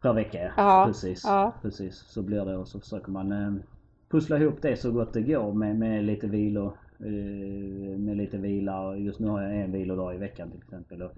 Per 0.02 0.12
vecka 0.12 0.52
ja. 0.56 0.84
Precis. 0.86 1.24
Ja. 1.24 1.52
Precis. 1.62 1.96
Så 1.96 2.22
blir 2.22 2.44
det 2.44 2.56
och 2.56 2.68
så 2.68 2.80
försöker 2.80 3.10
man 3.10 3.32
eh, 3.32 3.62
pussla 4.08 4.38
ihop 4.38 4.62
det 4.62 4.76
så 4.76 4.92
gott 4.92 5.12
det 5.12 5.22
går 5.22 5.52
med, 5.52 5.76
med 5.76 6.04
lite 6.04 6.26
vilor. 6.26 6.72
Eh, 7.00 7.98
med 7.98 8.16
lite 8.16 8.38
vila. 8.38 8.96
Just 8.96 9.20
nu 9.20 9.28
har 9.28 9.42
jag 9.42 9.56
en 9.56 9.72
vilodag 9.72 10.14
i 10.14 10.18
veckan 10.18 10.50
till 10.50 10.62
exempel. 10.62 11.08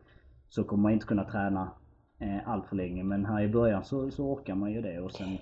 Så 0.49 0.65
kommer 0.65 0.83
man 0.83 0.93
inte 0.93 1.07
kunna 1.07 1.25
träna 1.25 1.71
eh, 2.19 2.49
allt 2.49 2.67
för 2.67 2.77
länge. 2.77 3.05
Men 3.05 3.25
här 3.25 3.43
i 3.43 3.49
början 3.49 3.85
så, 3.85 4.11
så 4.11 4.25
orkar 4.25 4.55
man 4.55 4.73
ju 4.73 4.83
det 4.83 5.01
och 5.01 5.13
sen 5.13 5.39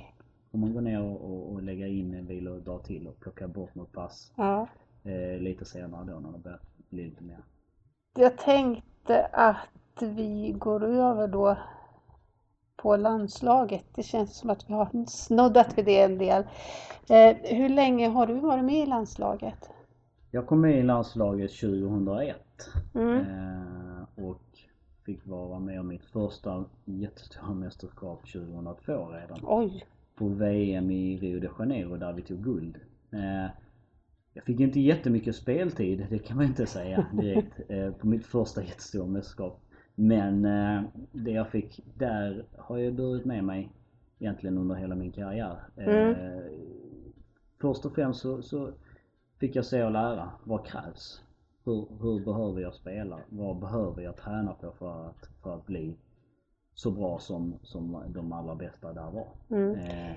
får 0.51 0.59
man 0.59 0.75
gå 0.75 0.81
ner 0.81 1.03
och, 1.03 1.21
och, 1.21 1.53
och 1.53 1.63
lägga 1.63 1.87
in 1.87 2.15
en 2.15 2.27
vilodag 2.27 2.85
till 2.85 3.07
och 3.07 3.21
plocka 3.21 3.49
bort 3.49 3.75
något 3.75 3.93
pass. 3.93 4.33
Ja. 4.37 4.69
Eh, 5.05 5.41
lite 5.41 5.65
senare 5.65 6.05
då 6.05 6.21
när 6.21 6.33
det 6.33 6.39
börjar 6.39 6.61
bli 6.91 7.05
lite 7.05 7.25
mer. 7.25 7.39
Jag 8.19 8.39
tänkte 8.39 9.27
att 9.33 10.03
vi 10.03 10.55
går 10.59 10.85
över 10.85 11.29
då 11.29 11.59
på 12.83 12.97
landslaget. 12.97 13.85
Det 13.95 14.03
känns 14.03 14.37
som 14.37 14.51
att 14.51 14.71
vi 14.71 14.75
har 14.75 15.07
snuddat 15.07 15.79
vid 15.79 15.85
det 15.85 16.03
en 16.03 16.19
del. 16.19 16.43
Eh, 17.11 17.37
hur 17.43 17.69
länge 17.69 18.09
har 18.09 18.27
du 18.27 18.35
varit 18.35 18.65
med 18.65 18.83
i 18.83 18.87
landslaget? 18.87 19.71
Jag 20.31 20.47
kom 20.47 20.61
med 20.61 20.79
i 20.79 20.83
landslaget 20.83 21.51
2001 21.51 22.37
mm. 22.95 23.17
eh, 23.17 24.25
och 24.25 24.43
fick 25.07 25.27
vara 25.27 25.59
med 25.59 25.81
om 25.81 25.89
mitt 25.89 26.05
första 26.05 26.65
jättestora 26.85 27.55
mästerskap 27.55 28.33
2002 28.33 28.93
redan. 28.93 29.39
Oj! 29.43 29.85
På 30.15 30.29
VM 30.29 30.91
i 30.91 31.19
Rio 31.19 31.41
de 31.41 31.49
Janeiro 31.59 31.97
där 31.97 32.13
vi 32.13 32.23
tog 32.23 32.45
guld. 32.45 32.77
Eh, 33.11 33.51
jag 34.33 34.45
fick 34.45 34.61
inte 34.61 34.81
jättemycket 34.81 35.37
speltid, 35.37 36.07
det 36.11 36.19
kan 36.19 36.37
man 36.37 36.47
inte 36.47 36.67
säga 36.67 37.07
direkt, 37.13 37.61
eh, 37.69 37.91
på 37.91 38.07
mitt 38.07 38.27
första 38.27 38.63
jättestora 38.63 39.07
mästerskap. 39.07 39.61
Men 40.01 40.45
eh, 40.45 40.83
det 41.13 41.31
jag 41.31 41.49
fick 41.49 41.81
där 41.95 42.45
har 42.57 42.79
jag 42.79 42.95
burit 42.95 43.25
med 43.25 43.45
mig 43.45 43.69
egentligen 44.19 44.59
under 44.59 44.75
hela 44.75 44.95
min 44.95 45.13
karriär. 45.13 45.57
Mm. 45.77 46.11
Eh, 46.11 46.45
först 47.61 47.85
och 47.85 47.95
främst 47.95 48.21
så, 48.21 48.43
så, 48.43 48.73
fick 49.39 49.57
jag 49.57 49.65
se 49.65 49.85
och 49.85 49.91
lära 49.91 50.31
vad 50.45 50.67
krävs. 50.67 51.23
Hur, 51.65 51.87
hur 52.01 52.25
behöver 52.25 52.61
jag 52.61 52.75
spela? 52.75 53.21
Vad 53.29 53.59
behöver 53.59 54.03
jag 54.03 54.17
träna 54.17 54.53
på 54.53 54.73
för 54.73 55.07
att, 55.09 55.31
för 55.43 55.55
att 55.55 55.67
bli 55.67 55.97
så 56.75 56.91
bra 56.91 57.19
som, 57.19 57.55
som 57.63 58.05
de 58.09 58.33
allra 58.33 58.55
bästa 58.55 58.93
där 58.93 59.11
var. 59.11 59.29
Mm. 59.51 59.75
Eh, 59.75 60.17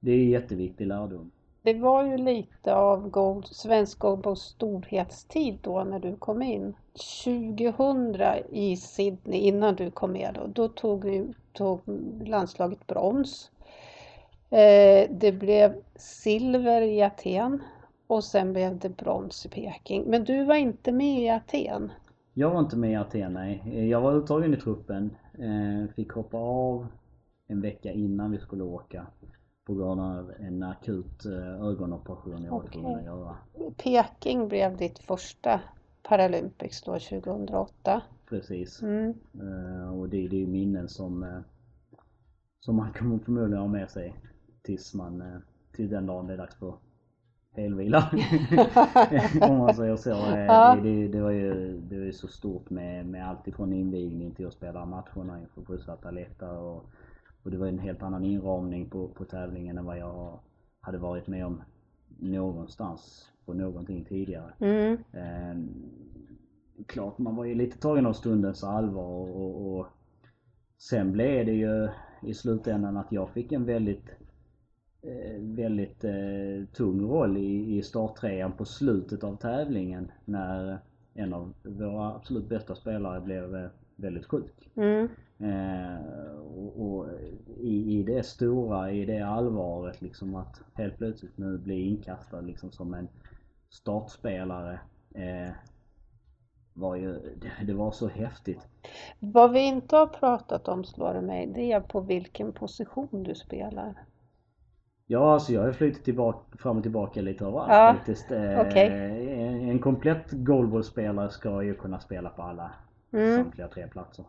det 0.00 0.12
är 0.12 0.24
jätteviktig 0.24 0.86
lärdom. 0.86 1.30
Det 1.62 1.74
var 1.74 2.04
ju 2.04 2.16
lite 2.16 2.74
av 2.74 3.10
gold, 3.10 3.46
svensk 3.46 3.98
goalballs 3.98 4.40
storhetstid 4.40 5.58
då 5.62 5.84
när 5.84 5.98
du 5.98 6.16
kom 6.16 6.42
in. 6.42 6.74
2000 7.24 8.16
i 8.50 8.76
Sydney, 8.76 9.40
innan 9.40 9.74
du 9.74 9.90
kom 9.90 10.12
med 10.12 10.34
då, 10.34 10.46
då 10.46 10.68
tog, 10.68 11.34
tog 11.52 11.80
landslaget 12.26 12.86
brons. 12.86 13.50
Eh, 14.50 15.10
det 15.10 15.32
blev 15.32 15.74
silver 15.94 16.82
i 16.82 17.02
Aten 17.02 17.62
och 18.06 18.24
sen 18.24 18.52
blev 18.52 18.78
det 18.78 18.88
brons 18.88 19.46
i 19.46 19.48
Peking. 19.48 20.04
Men 20.06 20.24
du 20.24 20.44
var 20.44 20.54
inte 20.54 20.92
med 20.92 21.22
i 21.22 21.28
Aten? 21.28 21.92
Jag 22.34 22.50
var 22.50 22.60
inte 22.60 22.76
med 22.76 22.92
i 22.92 22.96
Aten, 22.96 23.32
nej. 23.32 23.62
Eh, 23.66 23.86
jag 23.88 24.00
var 24.00 24.12
uttagen 24.12 24.54
i 24.54 24.56
truppen. 24.56 25.16
Eh, 25.38 25.94
fick 25.94 26.12
hoppa 26.12 26.36
av 26.36 26.86
en 27.46 27.60
vecka 27.60 27.92
innan 27.92 28.30
vi 28.30 28.38
skulle 28.38 28.62
åka 28.62 29.06
på 29.70 29.76
grund 29.76 30.00
av 30.00 30.32
en 30.38 30.62
akut 30.62 31.24
eh, 31.24 31.64
ögonoperation 31.64 32.44
jag 32.44 32.50
var 32.50 32.62
tvungen 32.62 32.98
att 32.98 33.04
göra. 33.04 33.36
Peking 33.76 34.48
blev 34.48 34.76
ditt 34.76 34.98
första 34.98 35.60
Paralympics 36.02 36.82
då 36.82 36.92
2008? 36.92 38.02
Precis. 38.28 38.82
Mm. 38.82 39.14
Och 39.92 40.08
det, 40.08 40.28
det 40.28 40.42
är 40.42 40.46
minnen 40.46 40.88
som, 40.88 41.42
som 42.60 42.76
man 42.76 42.92
kommer 42.98 43.18
förmodligen 43.18 43.60
ha 43.60 43.68
med 43.68 43.90
sig 43.90 44.14
tills 44.62 44.94
man, 44.94 45.20
eh, 45.20 45.38
till 45.72 45.88
den 45.88 46.06
dagen 46.06 46.26
det 46.26 46.32
är 46.32 46.38
dags 46.38 46.54
för 46.54 46.74
helvila. 47.52 48.10
Om 49.40 49.58
man 49.58 49.74
säger 49.74 49.96
så. 49.96 50.10
Eh, 50.10 50.38
ja. 50.46 50.74
Det, 50.82 50.90
det, 50.90 51.08
det, 51.08 51.20
var 51.20 51.30
ju, 51.30 51.80
det 51.80 51.98
var 51.98 52.04
ju 52.04 52.12
så 52.12 52.28
stort 52.28 52.70
med, 52.70 53.06
med 53.06 53.28
allt 53.28 53.48
ifrån 53.48 53.72
invigning 53.72 54.34
till 54.34 54.46
att 54.46 54.54
spela 54.54 54.86
matcherna 54.86 55.40
inför 55.40 55.62
fullsatta 55.62 56.10
läktare 56.10 56.58
och, 56.58 56.84
och 57.42 57.50
det 57.50 57.56
var 57.56 57.66
en 57.66 57.78
helt 57.78 58.02
annan 58.02 58.24
inramning 58.24 58.90
på, 58.90 59.08
på 59.08 59.24
tävlingen 59.24 59.78
än 59.78 59.84
vad 59.84 59.98
jag 59.98 60.40
hade 60.80 60.98
varit 60.98 61.26
med 61.26 61.46
om 61.46 61.62
någonstans 62.18 63.30
på 63.44 63.54
någonting 63.54 64.04
tidigare. 64.04 64.54
Mm. 64.58 64.98
Eh, 65.12 65.64
klart 66.86 67.18
man 67.18 67.36
var 67.36 67.44
ju 67.44 67.54
lite 67.54 67.78
tagen 67.78 68.06
av 68.06 68.12
stundens 68.12 68.64
allvar 68.64 69.04
och, 69.04 69.36
och, 69.36 69.78
och 69.78 69.86
sen 70.78 71.12
blev 71.12 71.46
det 71.46 71.52
ju 71.52 71.88
i 72.22 72.34
slutändan 72.34 72.96
att 72.96 73.12
jag 73.12 73.30
fick 73.30 73.52
en 73.52 73.64
väldigt 73.64 74.10
Eh, 75.02 75.40
väldigt 75.40 76.04
eh, 76.04 76.66
tung 76.72 77.10
roll 77.10 77.36
i, 77.36 77.76
i 77.78 77.82
starttrean 77.82 78.52
på 78.52 78.64
slutet 78.64 79.24
av 79.24 79.36
tävlingen 79.36 80.10
när 80.24 80.78
en 81.14 81.34
av 81.34 81.54
våra 81.62 82.14
absolut 82.14 82.48
bästa 82.48 82.74
spelare 82.74 83.20
blev, 83.20 83.56
eh, 83.56 83.70
väldigt 83.96 84.26
sjuk. 84.26 84.70
Mm. 84.74 85.08
Eh, 85.40 86.36
och, 86.40 86.82
och 86.86 87.06
i, 87.60 87.98
i 87.98 88.02
det 88.02 88.22
stora, 88.22 88.90
i 88.92 89.04
det 89.04 89.20
allvaret 89.20 90.00
liksom 90.02 90.34
att 90.34 90.60
helt 90.74 90.98
plötsligt 90.98 91.38
nu 91.38 91.58
bli 91.58 91.80
inkastad 91.88 92.40
liksom 92.40 92.70
som 92.72 92.94
en 92.94 93.08
startspelare. 93.70 94.80
Eh, 95.14 95.50
var 96.74 96.96
ju, 96.96 97.12
det, 97.12 97.66
det 97.66 97.74
var 97.74 97.90
så 97.90 98.08
häftigt. 98.08 98.68
Vad 99.20 99.52
vi 99.52 99.60
inte 99.60 99.96
har 99.96 100.06
pratat 100.06 100.68
om 100.68 100.84
slår 100.84 101.14
det 101.14 101.20
mig, 101.20 101.46
det 101.46 101.72
är 101.72 101.80
på 101.80 102.00
vilken 102.00 102.52
position 102.52 103.22
du 103.22 103.34
spelar. 103.34 103.94
Ja, 105.06 105.32
alltså 105.34 105.52
jag 105.52 105.62
har 105.62 105.72
flyttat 105.72 106.04
tillbaka, 106.04 106.56
fram 106.58 106.76
och 106.76 106.82
tillbaka 106.82 107.22
lite 107.22 107.44
överallt 107.44 107.72
Ja, 107.72 107.94
faktiskt. 107.96 108.30
Eh, 108.30 108.60
okej. 108.60 108.86
en, 109.40 109.68
en 109.68 109.78
komplett 109.78 110.30
goalballspelare 110.32 111.30
ska 111.30 111.62
ju 111.62 111.74
kunna 111.74 112.00
spela 112.00 112.30
på 112.30 112.42
alla 112.42 112.70
Mm. 113.12 113.44
samtliga 113.44 113.68
tre 113.68 113.88
platser. 113.88 114.24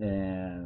Eh, 0.00 0.64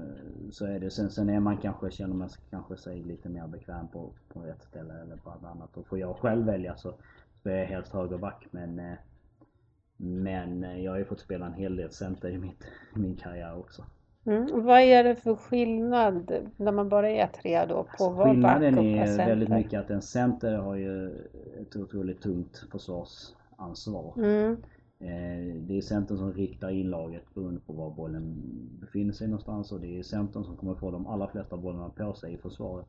så 0.50 0.66
är 0.66 0.80
det. 0.80 0.90
Sen, 0.90 1.10
sen 1.10 1.28
är 1.28 1.40
man 1.40 1.56
kanske, 1.56 1.90
känner 1.90 2.14
man 2.14 2.28
sig 2.28 2.42
kanske 2.50 2.76
sig 2.76 3.02
lite 3.02 3.28
mer 3.28 3.46
bekväm 3.46 3.88
på, 3.88 4.10
på 4.28 4.44
ett 4.44 4.62
ställe 4.62 4.94
eller 5.02 5.16
på 5.16 5.30
ett 5.30 5.44
annat. 5.44 5.76
Och 5.76 5.86
får 5.86 5.98
jag 5.98 6.16
själv 6.16 6.46
välja 6.46 6.76
så 6.76 6.94
spelar 7.40 7.56
jag 7.56 7.66
helst 7.66 7.92
högerback 7.92 8.46
men 8.50 8.78
eh, 8.78 8.94
men 9.96 10.64
eh, 10.64 10.80
jag 10.84 10.92
har 10.92 10.98
ju 10.98 11.04
fått 11.04 11.20
spela 11.20 11.46
en 11.46 11.54
hel 11.54 11.76
del 11.76 11.90
center 11.90 12.28
i, 12.28 12.38
mitt, 12.38 12.64
min 12.94 13.16
karriär 13.16 13.58
också. 13.58 13.84
Mm. 14.26 14.64
Vad 14.64 14.80
är 14.80 15.04
det 15.04 15.16
för 15.16 15.34
skillnad 15.34 16.32
när 16.56 16.72
man 16.72 16.88
bara 16.88 17.10
är 17.10 17.26
tre 17.26 17.64
då 17.66 17.74
på 17.74 17.80
Alltså, 17.90 18.10
att 18.10 18.16
vara 18.16 18.34
back 18.34 18.56
och 18.56 18.62
skillnaden 18.62 18.78
är 18.78 19.16
väldigt 19.16 19.48
mycket 19.48 19.80
att 19.80 19.90
en 19.90 20.02
center 20.02 20.56
har 20.56 20.74
ju 20.74 21.10
ett 21.60 21.76
otroligt 21.76 22.22
tungt 22.22 22.64
försvarsansvar. 22.72 24.14
Mm. 24.16 24.52
Eh, 24.98 25.54
Det 25.56 25.76
är 25.78 25.80
centern 25.80 26.18
som 26.18 26.32
riktar 26.32 26.70
in 26.70 26.90
laget 26.90 27.34
beroende 27.34 27.60
på 27.60 27.72
var 27.72 27.90
bollen 27.90 28.42
befinner 28.94 29.12
sig 29.12 29.28
någonstans 29.28 29.72
och 29.72 29.80
det 29.80 29.98
är 29.98 30.02
centern 30.02 30.44
som 30.44 30.56
kommer 30.56 30.74
få 30.74 30.90
de 30.90 31.06
allra 31.06 31.28
flesta 31.28 31.56
bollarna 31.56 31.88
på 31.88 32.14
sig 32.14 32.32
i 32.34 32.38
försvaret. 32.38 32.86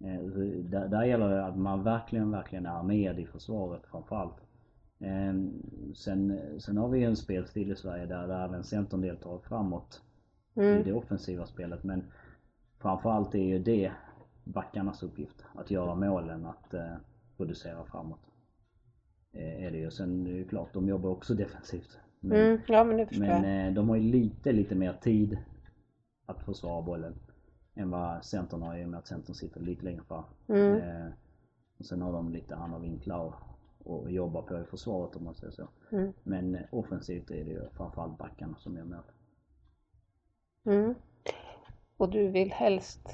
Eh, 0.00 0.20
Där, 0.64 0.88
där 0.88 1.02
gäller 1.04 1.28
det 1.28 1.46
att 1.46 1.56
man 1.58 1.82
verkligen, 1.82 2.30
verkligen 2.30 2.66
är 2.66 2.82
med 2.82 3.18
i 3.20 3.26
försvaret 3.26 3.82
framförallt. 3.86 4.36
Eh, 5.00 5.34
Sen, 5.94 6.40
sen 6.60 6.76
har 6.76 6.88
vi 6.88 7.04
en 7.04 7.16
spelstil 7.16 7.72
i 7.72 7.76
Sverige 7.76 8.06
där, 8.06 8.28
där 8.28 8.44
även 8.44 8.64
centern 8.64 9.00
deltar 9.00 9.38
framåt 9.38 10.02
i 10.54 10.60
Mm. 10.60 10.82
det 10.84 10.92
offensiva 10.92 11.46
spelet 11.46 11.84
men 11.84 12.04
framförallt 12.78 13.34
är 13.34 13.38
ju 13.44 13.58
det 13.58 13.92
backarnas 14.44 15.02
uppgift. 15.02 15.44
Att 15.54 15.70
göra 15.70 15.94
målen, 15.94 16.46
att 16.46 16.74
eh, 16.74 16.94
producera 17.36 17.84
framåt. 17.84 18.20
Eh, 19.32 19.64
är 19.66 19.70
det 19.70 19.78
ju. 19.78 19.90
Sen 19.90 20.26
är 20.26 20.30
det 20.30 20.38
ju 20.38 20.44
klart, 20.48 20.72
de 20.74 20.88
jobbar 20.88 21.10
också 21.10 21.34
defensivt. 21.44 21.98
Men, 22.24 22.40
Mm. 22.40 22.60
Ja 22.66 22.84
men 22.84 23.06
men 23.10 23.44
eh, 23.44 23.74
de 23.74 23.88
har 23.88 23.96
ju 23.96 24.02
lite, 24.12 24.52
lite 24.52 24.74
mer 24.74 24.92
tid 24.92 25.38
att 26.26 26.42
försvara 26.44 26.82
bollen 26.82 27.14
än 27.74 27.90
vad 27.90 28.24
centern 28.24 28.62
har 28.62 28.76
i 28.76 28.84
och 28.84 28.88
med 28.88 28.98
att 28.98 29.06
centern 29.06 29.34
sitter 29.34 29.60
lite 29.60 29.84
längre 29.84 30.02
fram. 30.08 30.24
Mm. 30.48 30.80
Eh, 30.80 31.12
och 31.78 31.86
sen 31.86 32.02
har 32.02 32.12
de 32.12 32.32
lite 32.32 32.56
andra 32.56 32.78
vinklar 32.78 33.20
och, 33.20 33.34
och 34.02 34.10
jobba 34.10 34.42
på 34.42 34.58
i 34.60 34.64
försvaret 34.64 35.16
om 35.16 35.24
man 35.24 35.34
säger 35.34 35.52
så. 35.52 35.68
Mm. 35.92 36.12
Men 36.22 36.54
eh, 36.54 36.62
offensivt 36.70 37.30
är 37.30 37.44
det 37.44 37.50
ju 37.50 37.68
framförallt 37.76 38.18
backarna 38.18 38.56
som 38.58 38.76
gör 38.76 38.84
mål. 38.84 39.02
Mm. 40.64 40.94
Och 41.96 42.08
du 42.08 42.28
vill 42.28 42.52
helst 42.52 43.08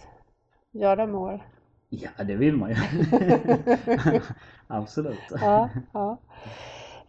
göra 0.71 1.07
mål? 1.07 1.43
Ja, 1.89 2.11
det 2.25 2.37
vill 2.37 2.57
man 2.57 2.71
ju. 2.71 2.77
Absolut. 4.67 5.19
Ja, 5.31 5.71
ja. 5.93 6.19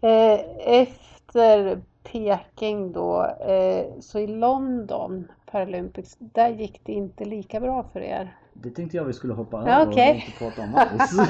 Eh, 0.02 0.40
efter 0.68 1.82
Peking 2.04 2.92
då, 2.92 3.26
eh, 3.26 4.00
så 4.00 4.20
i 4.20 4.28
London 4.28 5.28
Paralympics, 5.52 6.18
där 6.20 6.50
gick 6.50 6.82
det 6.86 6.92
inte 6.92 7.26
lika 7.26 7.60
bra 7.60 7.84
för 7.94 8.00
er. 8.00 8.36
Det 8.54 8.70
tänkte 8.70 8.98
jag 8.98 9.06
vi 9.06 9.14
skulle 9.14 9.34
hoppa 9.34 9.64
Ja, 9.68 9.82
över 9.82 9.92
okej. 9.92 10.10
och 10.10 10.16
inte 10.16 10.38
prata 10.40 10.62
om 10.62 10.76
alls. 10.76 11.30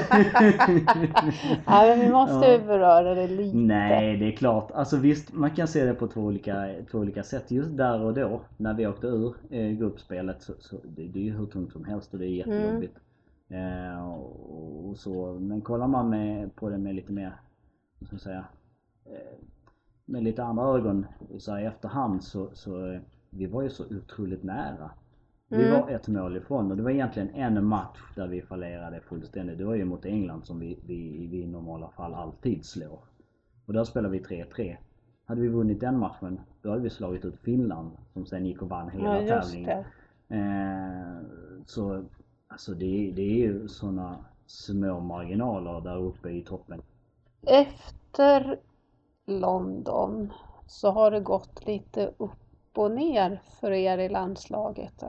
Ja, 1.66 1.82
men 1.86 2.00
vi 2.00 2.08
måste 2.10 2.46
Ja. 2.46 2.58
beröra 2.58 3.14
det 3.14 3.26
lite. 3.28 3.56
Nej, 3.56 4.16
det 4.16 4.26
är 4.26 4.32
klart. 4.36 4.70
Alltså 4.70 4.96
visst, 4.96 5.32
man 5.32 5.50
kan 5.50 5.68
se 5.68 5.84
det 5.84 5.94
på 5.94 6.06
två 6.08 6.20
olika, 6.20 6.68
två 6.90 6.98
olika 6.98 7.22
sätt. 7.22 7.50
Just 7.50 7.76
där 7.76 8.00
och 8.04 8.14
då, 8.14 8.40
när 8.56 8.74
vi 8.74 8.86
åkte 8.86 9.06
ur 9.06 9.34
eh, 9.50 9.70
gruppspelet, 9.70 10.42
så, 10.42 10.52
så 10.58 10.76
det, 10.84 11.02
det 11.02 11.18
är 11.18 11.22
ju 11.24 11.36
hur 11.36 11.46
tungt 11.46 11.72
som 11.72 11.84
helst 11.84 12.12
och 12.12 12.18
det 12.18 12.26
är 12.26 12.28
jättejobbigt. 12.28 12.96
Eh, 13.48 14.08
och, 14.12 14.88
och 14.88 14.96
så, 14.96 15.32
men 15.40 15.60
kollar 15.60 15.86
man 15.86 16.10
med, 16.10 16.54
på 16.56 16.68
det 16.68 16.78
med 16.78 16.94
lite 16.94 17.12
mer, 17.12 17.32
vad 17.98 18.06
ska 18.06 18.14
man 18.14 18.20
säga, 18.20 18.44
eh, 19.06 19.38
med 20.10 20.22
lite 20.22 20.44
andra 20.44 20.64
ögon 20.64 21.06
så 21.38 21.52
här 21.52 21.60
i 21.60 21.64
efterhand 21.64 22.24
så, 22.24 22.48
så 22.52 22.92
eh, 22.92 23.00
vi 23.30 23.46
var 23.46 23.62
ju 23.62 23.70
så 23.70 23.84
otroligt 23.96 24.42
nära. 24.42 24.90
Vi 25.48 25.64
Mm. 25.64 25.80
var 25.80 25.90
ett 25.90 26.08
mål 26.08 26.36
ifrån 26.36 26.70
och 26.70 26.76
det 26.76 26.82
var 26.82 26.90
egentligen 26.90 27.30
en 27.34 27.64
match 27.64 27.98
där 28.16 28.26
vi 28.26 28.42
fallerade 28.42 29.00
fullständigt. 29.00 29.58
Det 29.58 29.64
var 29.64 29.74
ju 29.74 29.84
mot 29.84 30.04
England 30.04 30.44
som 30.46 30.58
vi, 30.60 30.78
vi, 30.86 31.26
vi 31.26 31.42
i 31.42 31.46
normala 31.46 31.88
fall 31.88 32.14
alltid 32.14 32.64
slår. 32.64 32.98
Och 33.66 33.72
där 33.72 33.84
spelade 33.84 34.12
vi 34.12 34.20
3-3. 34.24 34.76
Hade 35.24 35.40
vi 35.40 35.48
vunnit 35.48 35.80
den 35.80 35.98
matchen, 35.98 36.40
då 36.62 36.70
hade 36.70 36.82
vi 36.82 36.90
slagit 36.90 37.24
ut 37.24 37.36
Finland 37.40 37.90
som 38.12 38.26
sen 38.26 38.46
gick 38.46 38.62
och 38.62 38.68
vann 38.68 38.90
hela 38.90 39.22
Ja, 39.22 39.40
tävlingen. 39.40 39.84
Eh, 40.28 41.22
så 41.66 42.04
alltså 42.48 42.74
det, 42.74 43.12
det 43.16 43.22
är 43.22 43.36
ju 43.36 43.68
såna 43.68 44.16
små 44.46 45.00
marginaler 45.00 45.80
där 45.80 45.96
uppe 45.96 46.30
i 46.30 46.42
toppen. 46.42 46.82
Efter 47.46 48.58
London 49.26 50.32
så 50.66 50.90
har 50.90 51.10
det 51.10 51.20
gått 51.20 51.66
lite 51.66 52.12
upp 52.18 52.32
och 52.74 52.90
ner 52.90 53.40
för 53.60 53.70
er 53.72 53.98
i 53.98 54.08
landslaget. 54.08 55.04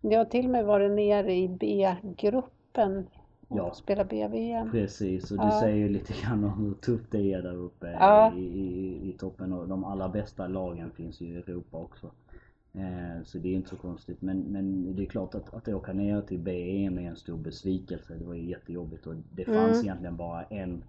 Ni 0.00 0.14
har 0.14 0.24
till 0.24 0.44
och 0.44 0.50
med 0.50 0.64
varit 0.64 0.90
nere 0.92 1.34
i 1.34 1.48
B-gruppen 1.48 3.06
och 3.48 3.58
Ja. 3.58 3.74
spelat 3.74 4.08
B-VM. 4.08 4.70
Precis, 4.70 5.30
och 5.30 5.38
du 5.38 5.44
Ja. 5.44 5.60
säger 5.60 5.76
ju 5.76 5.88
lite 5.88 6.12
grann 6.22 6.44
om 6.44 6.64
hur 6.64 6.74
tufft 6.74 7.10
det 7.10 7.32
är 7.32 7.42
där 7.42 7.54
uppe 7.56 7.90
Ja. 8.00 8.32
i, 8.36 8.40
i, 8.40 9.08
i 9.08 9.12
toppen 9.12 9.52
och 9.52 9.68
de 9.68 9.84
allra 9.84 10.08
bästa 10.08 10.46
lagen 10.46 10.90
finns 10.90 11.20
ju 11.20 11.26
i 11.26 11.36
Europa 11.36 11.78
också. 11.78 12.10
Eh, 12.74 13.22
så 13.24 13.38
det 13.38 13.48
är 13.48 13.54
inte 13.54 13.68
så 13.68 13.76
konstigt 13.76 14.22
men, 14.22 14.38
men 14.40 14.96
det 14.96 15.02
är 15.02 15.06
klart 15.06 15.34
att, 15.34 15.54
att 15.54 15.68
åka 15.68 15.92
ner 15.92 16.20
till 16.22 16.38
BEM 16.38 16.98
är 16.98 17.08
en 17.10 17.16
stor 17.16 17.36
besvikelse. 17.36 18.14
Det 18.14 18.24
var 18.24 18.34
jättejobbigt 18.34 19.06
och 19.06 19.14
det 19.32 19.44
fanns 19.44 19.76
Mm. 19.76 19.84
egentligen 19.84 20.16
bara 20.16 20.42
en, 20.42 20.84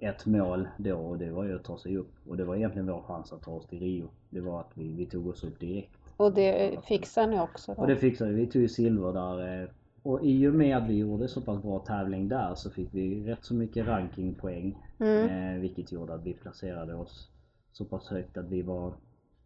ett 0.00 0.26
mål 0.26 0.68
då 0.78 0.94
och 0.98 1.18
det 1.18 1.30
var 1.30 1.44
ju 1.44 1.56
att 1.56 1.64
ta 1.64 1.78
sig 1.78 1.96
upp. 1.96 2.12
Och 2.28 2.36
det 2.36 2.44
var 2.44 2.56
egentligen 2.56 2.86
vår 2.86 3.02
chans 3.02 3.32
att 3.32 3.42
ta 3.42 3.50
oss 3.50 3.66
till 3.66 3.80
Rio. 3.80 4.08
Det 4.30 4.40
var 4.40 4.60
att 4.60 4.70
vi, 4.74 4.92
vi 4.94 5.06
tog 5.06 5.26
oss 5.26 5.44
upp 5.44 5.60
direkt. 5.60 5.90
Och 6.16 6.34
det 6.34 6.84
fixar 6.84 7.26
ni 7.26 7.40
också 7.40 7.74
då? 7.74 7.80
Och 7.80 7.86
det 7.88 7.96
fixade 7.96 8.30
vi. 8.32 8.40
Vi 8.40 8.46
tog 8.46 8.62
ju 8.62 8.68
silver 8.68 9.12
där. 9.12 9.62
eh, 9.62 9.68
Och 10.02 10.24
i 10.24 10.46
och 10.48 10.54
med 10.54 10.76
att 10.76 10.88
vi 10.88 10.98
gjorde 10.98 11.28
så 11.28 11.40
pass 11.40 11.62
bra 11.62 11.78
tävling 11.78 12.28
där 12.28 12.54
så 12.54 12.70
fick 12.70 12.88
vi 12.94 13.24
rätt 13.24 13.44
så 13.44 13.54
mycket 13.54 13.86
rankingpoäng. 13.86 14.78
Mm. 14.98 15.28
Eh, 15.54 15.60
vilket 15.60 15.92
gjorde 15.92 16.14
att 16.14 16.26
vi 16.26 16.34
placerade 16.34 16.94
oss 16.94 17.28
så 17.72 17.84
pass 17.84 18.08
högt 18.08 18.36
att 18.36 18.48
vi 18.48 18.62
var 18.62 18.86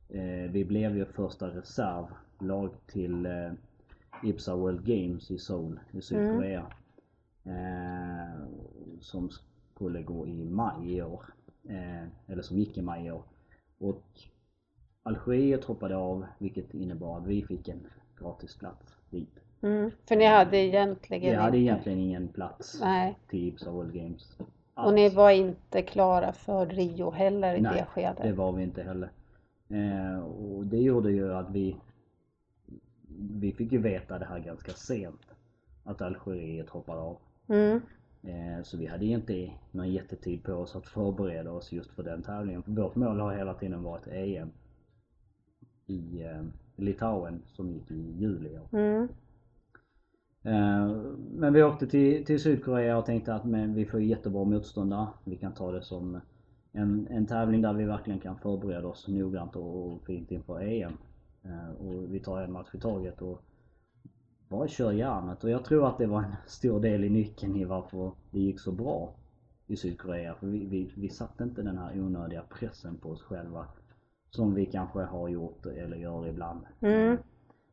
eh, 0.08 0.50
Vi 0.50 0.64
blev 0.64 0.96
ju 0.96 1.04
första 1.04 1.48
reservlag 1.48 2.70
till 2.86 3.28
Ipsa 4.24 4.56
World 4.56 4.84
Games 4.86 5.30
i 5.30 5.38
Seoul 5.38 5.80
i 5.92 6.00
Sydkorea. 6.00 6.66
Eh, 7.44 8.44
som 9.00 9.30
skulle 9.74 10.02
gå 10.02 10.26
i 10.26 10.50
maj 10.50 10.96
i 10.96 11.02
år. 11.02 11.24
Eh, 11.68 12.02
eller 12.32 12.42
som 12.42 12.58
gick 12.58 12.78
i 12.78 12.82
maj 12.82 13.06
i 13.06 13.10
år. 13.10 13.22
Och 13.78 14.04
Algeriet 15.02 15.64
hoppade 15.64 15.96
av 15.96 16.26
vilket 16.38 16.74
innebar 16.74 17.18
att 17.18 17.26
vi 17.26 17.42
fick 17.42 17.68
en 17.68 17.86
gratis 18.18 18.56
plats 18.56 18.94
dit. 19.10 19.40
Mm. 19.62 19.90
För 20.08 20.16
ni 20.16 20.24
hade 20.26 20.56
egentligen 20.58 21.30
Vi 21.30 21.36
hade 21.36 21.58
egentligen 21.58 21.98
ingen 21.98 22.28
plats 22.28 22.80
Nej. 22.80 23.18
till 23.28 23.48
Ipsa 23.48 23.70
World 23.70 23.94
Games. 23.94 24.36
Och 24.74 24.94
ni 24.94 25.04
alls. 25.04 25.14
var 25.14 25.30
inte 25.30 25.82
klara 25.82 26.32
för 26.32 26.66
Rio 26.66 27.10
heller 27.10 27.54
i 27.54 27.60
Nej, 27.60 27.74
det 27.74 27.84
skedet? 27.86 28.22
det 28.22 28.32
var 28.32 28.52
vi 28.52 28.62
inte 28.62 28.82
heller. 28.82 29.10
Eh, 29.68 30.18
och 30.20 30.66
det 30.66 30.78
gjorde 30.78 31.12
ju 31.12 31.34
att 31.34 31.50
vi 31.50 31.76
Vi 33.30 33.52
fick 33.52 33.72
ju 33.72 33.78
veta 33.78 34.18
det 34.18 34.24
här 34.24 34.38
ganska 34.38 34.72
sent. 34.72 35.20
Att 35.84 36.02
Algeriet 36.02 36.70
hoppade 36.70 37.00
av. 37.00 37.16
Mm. 37.48 37.80
Eh, 38.26 38.62
så 38.62 38.76
vi 38.76 38.86
hade 38.86 39.04
inte 39.06 39.50
någon 39.70 39.92
jättetid 39.92 40.42
på 40.44 40.52
oss 40.52 40.76
att 40.76 40.86
förbereda 40.86 41.50
oss 41.50 41.72
just 41.72 41.90
för 41.90 42.02
den 42.02 42.22
tävlingen. 42.22 42.62
För 42.62 42.72
vårt 42.72 42.94
mål 42.96 43.20
har 43.20 43.34
hela 43.34 43.54
tiden 43.54 43.82
varit 43.82 44.06
EM. 44.06 44.50
I 45.86 46.22
eh, 46.22 46.42
Litauen 46.76 47.42
som 47.46 47.70
gick 47.70 47.90
i 47.90 48.12
juli. 48.18 48.58
Mm. 48.72 49.08
Eh, 50.42 50.96
Men 51.30 51.52
vi 51.52 51.62
åkte 51.62 51.86
till, 51.86 52.24
till 52.24 52.40
Sydkorea 52.40 52.98
och 52.98 53.06
tänkte 53.06 53.34
att 53.34 53.44
men 53.44 53.74
vi 53.74 53.86
får 53.86 54.00
jättebra 54.00 54.44
motståndare. 54.44 55.08
Vi 55.24 55.36
kan 55.36 55.52
ta 55.52 55.72
det 55.72 55.82
som 55.82 56.20
en, 56.72 57.06
en 57.10 57.26
tävling 57.26 57.62
där 57.62 57.72
vi 57.72 57.84
verkligen 57.84 58.20
kan 58.20 58.38
förbereda 58.38 58.88
oss 58.88 59.08
noggrant 59.08 59.56
och, 59.56 59.86
och 59.86 60.06
fint 60.06 60.30
inför 60.30 60.60
EM. 60.60 60.92
Och 61.78 62.14
vi 62.14 62.20
tar 62.20 62.42
en 62.42 62.52
match 62.52 62.74
i 62.74 62.80
taget 62.80 63.22
och 63.22 63.42
bara 64.54 64.68
kör 64.68 64.92
järnet. 64.92 65.44
Och 65.44 65.50
jag 65.50 65.64
tror 65.64 65.88
att 65.88 65.98
det 65.98 66.06
var 66.06 66.22
en 66.22 66.34
stor 66.46 66.80
del 66.80 67.04
i 67.04 67.10
nyckeln 67.10 67.56
i 67.56 67.64
varför 67.64 68.12
det 68.30 68.40
gick 68.40 68.60
så 68.60 68.72
bra 68.72 69.14
i 69.66 69.76
Sydkorea. 69.76 70.34
För 70.34 70.46
vi, 70.46 70.66
vi, 70.66 70.92
vi 70.96 71.08
satte 71.08 71.44
inte 71.44 71.62
den 71.62 71.78
här 71.78 72.00
onödiga 72.00 72.42
pressen 72.42 72.96
på 72.96 73.10
oss 73.10 73.22
själva 73.22 73.66
som 74.30 74.54
vi 74.54 74.66
kanske 74.66 75.02
har 75.02 75.28
gjort 75.28 75.66
eller 75.66 75.96
gör 75.96 76.26
ibland. 76.26 76.60
Mm. 76.80 77.16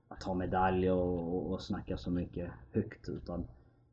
Att 0.07 0.21
ta 0.21 0.33
medaljer 0.33 0.93
och, 0.93 1.51
och 1.51 1.61
snacka 1.61 1.97
så 1.97 2.11
mycket 2.11 2.51
högt 2.71 3.09
utan 3.09 3.47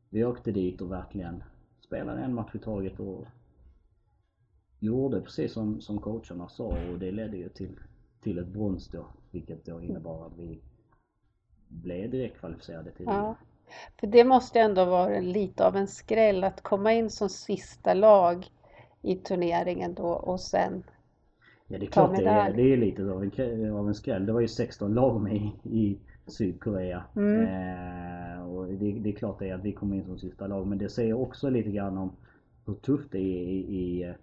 vi 0.09 0.25
åkte 0.25 0.51
dit 0.51 0.81
och 0.81 0.91
verkligen 0.91 1.43
spelade 1.81 2.21
en 2.21 2.33
match 2.33 2.55
i 2.55 2.59
taget 2.59 2.99
och 2.99 3.27
gjorde 4.79 5.21
precis 5.21 5.53
som, 5.53 5.81
som 5.81 6.01
coacherna 6.01 6.49
sa 6.49 6.77
och 6.91 6.99
det 6.99 7.11
ledde 7.11 7.37
ju 7.37 7.49
till, 7.49 7.79
till 8.21 8.37
ett 8.37 8.47
brons 8.47 8.87
då. 8.87 9.05
Vilket 9.31 9.65
då 9.65 9.81
innebar 9.81 10.25
att 10.25 10.37
vi 10.37 10.61
blev 11.69 12.11
direkt 12.11 12.39
kvalificerade 12.39 12.91
till 12.91 13.05
Ja. 13.05 13.35
För 13.99 14.07
det 14.07 14.23
måste 14.23 14.59
ändå 14.59 14.85
vara 14.85 15.19
lite 15.19 15.67
av 15.67 15.75
en 15.75 15.87
skräll 15.87 16.43
att 16.43 16.61
komma 16.61 16.93
in 16.93 17.09
som 17.09 17.29
sista 17.29 17.93
lag 17.93 18.47
i 19.01 19.15
turneringen 19.15 19.93
då 19.93 20.07
och 20.07 20.39
sen 20.39 20.83
Ja 21.67 21.79
det 21.79 21.85
är 21.85 21.89
klart 21.89 22.15
det 22.15 22.25
är, 22.25 22.53
det 22.53 22.73
är 22.73 22.77
lite 22.77 23.01
av 23.03 23.23
en, 23.23 23.31
krä- 23.31 23.79
av 23.79 23.87
en 23.87 23.95
skräll. 23.95 24.25
Det 24.25 24.33
var 24.33 24.41
ju 24.41 24.47
16 24.47 24.93
lag 24.93 25.21
med 25.21 25.35
i, 25.35 25.53
i 25.63 25.99
Sydkorea. 26.27 27.03
Mm. 27.15 27.43
Eh, 27.43 28.49
och 28.49 28.67
det, 28.67 28.91
det 28.91 29.09
är 29.09 29.13
klart 29.13 29.39
det 29.39 29.49
är 29.49 29.55
att 29.55 29.63
vi 29.63 29.73
kommer 29.73 29.95
in 29.95 30.05
som 30.05 30.19
sista 30.19 30.47
lag 30.47 30.67
men 30.67 30.77
det 30.77 30.89
säger 30.89 31.13
också 31.13 31.49
lite 31.49 31.69
grann 31.69 31.97
om 31.97 32.11
hur 32.65 32.73
tufft 32.73 33.11
det 33.11 33.17
är 33.17 33.47
i, 33.47 33.57
i, 33.57 34.13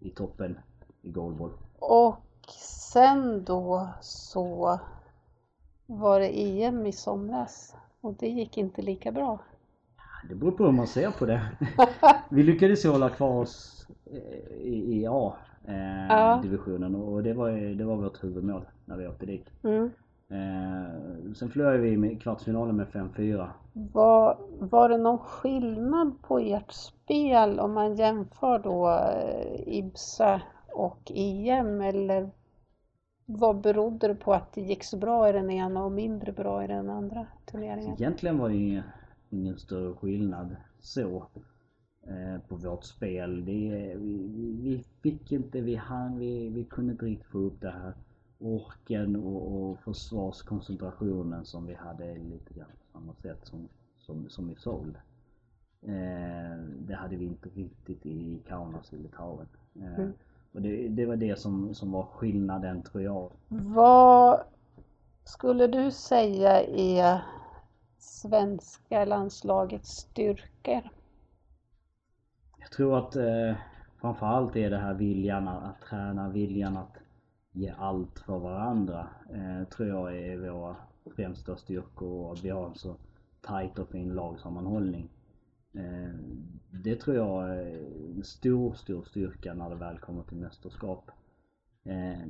i 0.00 0.10
toppen 0.10 0.58
i 1.02 1.10
goalball. 1.10 1.50
Och 1.78 2.18
sen 2.88 3.44
då 3.44 3.88
så 4.00 4.80
var 5.88 6.20
det 6.20 6.62
EM 6.62 6.86
i 6.86 6.92
somras 6.92 7.76
och 8.00 8.14
det 8.14 8.28
gick 8.28 8.58
inte 8.58 8.82
lika 8.82 9.12
bra. 9.12 9.38
Det 10.28 10.34
beror 10.34 10.52
på 10.52 10.64
hur 10.64 10.72
man 10.72 10.86
ser 10.86 11.10
på 11.10 11.26
det. 11.26 11.40
vi 12.30 12.42
lyckades 12.42 12.84
ju 12.84 12.88
hålla 12.88 13.10
kvar 13.10 13.40
oss 13.40 13.86
eh, 14.06 14.56
i, 14.56 14.74
i 14.74 15.02
Ja. 15.02 15.36
A-divisionen 16.08 16.94
och 16.94 17.22
det 17.22 17.34
var, 17.34 17.50
det 17.50 17.84
var 17.84 17.96
vårt 17.96 18.24
huvudmål 18.24 18.62
när 18.84 18.96
vi 18.96 19.06
åkte 19.06 19.26
dit. 19.26 19.46
Mm. 19.62 19.90
Eh, 20.30 21.32
sen 21.34 21.50
förlorade 21.50 21.78
vi 21.78 21.96
med 21.96 22.22
kvartsfinalen 22.22 22.76
med 22.76 22.86
5-4. 22.86 23.48
Var, 23.72 24.38
var 24.58 24.88
det 24.88 24.98
någon 24.98 25.18
skillnad 25.18 26.22
på 26.22 26.38
ert 26.38 26.72
spel 26.72 27.60
om 27.60 27.72
man 27.72 27.96
jämför 27.96 28.58
då 28.58 28.90
eh, 28.90 29.76
IBSA 29.78 30.40
och 30.72 31.12
EM 31.14 31.80
eller 31.80 32.30
vad 33.30 33.60
berodde 33.60 34.08
det 34.08 34.14
på 34.14 34.34
att 34.34 34.52
det 34.52 34.60
gick 34.60 34.84
så 34.84 34.96
bra 34.96 35.28
i 35.28 35.32
den 35.32 35.50
ena 35.50 35.84
och 35.84 35.92
mindre 35.92 36.32
bra 36.32 36.64
i 36.64 36.66
den 36.66 36.90
andra 36.90 37.26
turneringen? 37.46 37.94
Egentligen 37.94 38.38
var 38.38 38.48
det 38.48 38.56
ingen, 38.56 38.82
ingen 39.30 39.58
större 39.58 39.94
skillnad 39.94 40.56
så 40.80 41.26
eh, 42.06 42.40
på 42.48 42.56
vårt 42.56 42.84
spel. 42.84 43.44
Det, 43.44 43.94
vi, 43.96 44.28
vi 44.62 44.84
fick 45.02 45.32
inte, 45.32 45.60
vi 45.60 45.74
hann, 45.74 46.18
vi, 46.18 46.48
vi 46.48 46.64
kunde 46.64 46.92
inte 46.92 47.04
riktigt 47.04 47.26
få 47.26 47.38
upp 47.38 47.60
det 47.60 47.70
här 47.70 47.94
orken 48.38 49.16
och, 49.16 49.52
och 49.52 49.78
försvarskoncentrationen 49.78 51.44
som 51.44 51.66
vi 51.66 51.74
hade 51.74 52.14
lite 52.14 52.54
grann 52.54 52.70
på 52.70 52.98
samma 52.98 53.14
sätt 53.14 53.38
som, 53.42 53.68
som, 53.98 54.28
som 54.28 54.50
i 54.50 54.54
Seoul. 54.54 54.98
Eh, 55.82 56.58
det 56.78 56.94
hade 56.94 57.16
vi 57.16 57.24
inte 57.24 57.48
riktigt 57.48 58.06
i 58.06 58.42
Kaunas 58.48 58.92
i 58.92 58.96
Litauen. 58.96 59.46
Eh, 59.74 59.98
Mm. 59.98 60.12
Och 60.52 60.62
det, 60.62 60.88
det 60.88 61.06
var 61.06 61.16
det 61.16 61.38
som, 61.38 61.74
som 61.74 61.92
var 61.92 62.02
skillnaden 62.02 62.82
tror 62.82 63.02
jag. 63.02 63.30
Vad 63.48 64.40
skulle 65.24 65.66
du 65.66 65.90
säga 65.90 66.62
är 66.62 67.22
svenska 67.98 69.04
landslagets 69.04 69.90
styrkor? 69.90 70.90
Jag 72.58 72.70
tror 72.70 72.98
att 72.98 73.16
eh, 73.16 73.56
framförallt 74.00 74.56
är 74.56 74.70
det 74.70 74.78
här 74.78 74.94
viljan 74.94 75.48
att, 75.48 75.80
träna, 75.80 76.28
viljan 76.28 76.76
att 76.76 76.96
ge 77.52 77.74
allt 77.78 78.18
för 78.18 78.38
varandra. 78.38 79.08
Eh, 79.30 79.68
tror 79.68 79.88
jag 79.88 80.16
är 80.18 80.50
våra 80.50 80.76
främsta 81.16 81.56
styrkor 81.56 82.26
och 82.26 82.32
att 82.32 82.44
vi 82.44 82.50
har 82.50 82.66
en 82.66 82.74
så 82.74 82.96
tajt 83.40 83.78
och 83.78 83.88
fin 83.88 84.14
lagsammanhållning. 84.14 85.08
Eh, 85.74 86.14
det 86.70 86.96
tror 86.96 87.16
jag 87.16 87.50
är 87.50 87.86
en 88.16 88.24
stor, 88.24 88.74
stor 88.74 89.02
styrka 89.02 89.54
när 89.54 89.70
det 89.70 89.76
väl 89.76 89.98
kommer 89.98 90.22
till 90.22 90.36
mästerskap. 90.36 91.10
Eh, 91.84 92.28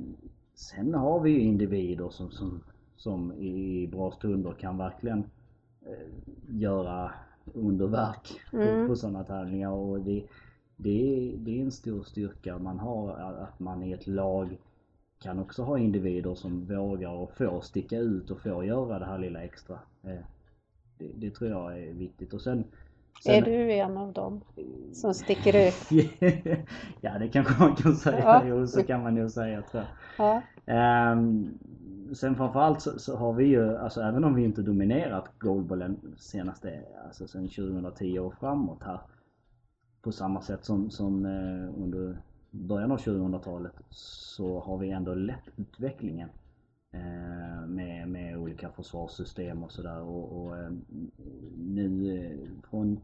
sen 0.53 0.93
har 0.93 1.19
vi 1.19 1.31
ju 1.31 1.39
individer 1.39 2.09
som, 2.09 2.31
som, 2.31 2.63
som 2.95 3.33
i 3.33 3.87
bra 3.87 4.11
stunder 4.11 4.51
kan 4.51 4.77
verkligen 4.77 5.23
eh, 5.85 6.07
göra 6.49 7.11
underverk 7.53 8.39
Mm. 8.53 8.81
på, 8.81 8.87
på 8.87 8.95
sådana 8.95 9.23
tävlingar 9.23 9.71
och 9.71 10.01
det, 10.01 10.23
det, 10.77 10.89
är, 10.89 11.37
det 11.37 11.59
är 11.59 11.63
en 11.63 11.71
stor 11.71 12.03
styrka 12.03 12.57
man 12.57 12.79
har 12.79 13.11
att 13.17 13.59
man 13.59 13.83
i 13.83 13.91
ett 13.91 14.07
lag 14.07 14.57
kan 15.19 15.39
också 15.39 15.63
ha 15.63 15.79
individer 15.79 16.35
som 16.35 16.65
vågar 16.65 17.09
och 17.09 17.31
får 17.37 17.61
sticka 17.61 17.97
ut 17.97 18.31
och 18.31 18.41
får 18.41 18.65
göra 18.65 18.99
det 18.99 19.05
här 19.05 19.19
lilla 19.19 19.43
extra. 19.43 19.79
Det, 20.01 21.11
det 21.15 21.31
tror 21.31 21.49
jag 21.49 21.79
är 21.79 21.93
viktigt 21.93 22.33
och 22.33 22.41
sen, 22.41 22.63
sen 23.23 23.33
Är 23.33 23.41
du 23.41 23.73
en 23.73 23.97
av 23.97 24.13
dem 24.13 24.41
som 24.93 25.13
sticker 25.13 25.67
ut? 25.67 25.89
ja 27.01 27.19
det 27.19 27.27
kanske 27.27 27.63
man 27.63 27.75
kan 27.75 27.95
säga, 27.95 28.19
Ja. 28.19 28.43
jo 28.45 28.67
så 28.67 28.83
kan 28.83 29.03
man 29.03 29.17
ju 29.17 29.29
säga 29.29 29.61
tror 29.61 29.83
jag. 29.83 30.25
Ja. 30.25 30.41
Ehm, 30.73 31.57
sen 32.13 32.35
framförallt 32.35 32.81
så, 32.81 32.99
så 32.99 33.17
har 33.17 33.33
vi 33.33 33.45
ju, 33.45 33.77
alltså 33.77 34.01
även 34.01 34.23
om 34.23 34.35
vi 34.35 34.43
inte 34.43 34.61
dominerat 34.61 35.31
goalballen 35.39 36.15
senaste, 36.17 36.79
alltså 37.05 37.27
sen 37.27 37.47
2010 37.47 38.19
och 38.19 38.33
framåt 38.39 38.83
här. 38.83 38.99
På 40.01 40.11
samma 40.11 40.41
sätt 40.41 40.65
som, 40.65 40.89
som 40.89 41.25
eh, 41.25 41.83
under 41.83 42.17
början 42.51 42.91
av 42.91 42.97
2000-talet 42.97 43.73
så 43.89 44.59
har 44.59 44.77
vi 44.77 44.91
ändå 44.91 45.13
lett 45.13 45.49
utvecklingen. 45.57 46.29
Eh, 46.91 47.67
med, 47.67 48.07
med 48.09 48.37
olika 48.37 48.69
försvarssystem 48.69 49.63
och 49.63 49.71
sådär 49.71 50.01
och, 50.01 50.45
och 50.45 50.57
eh, 50.57 50.71
nu 51.57 52.17
eh, 52.17 52.69
från 52.69 52.99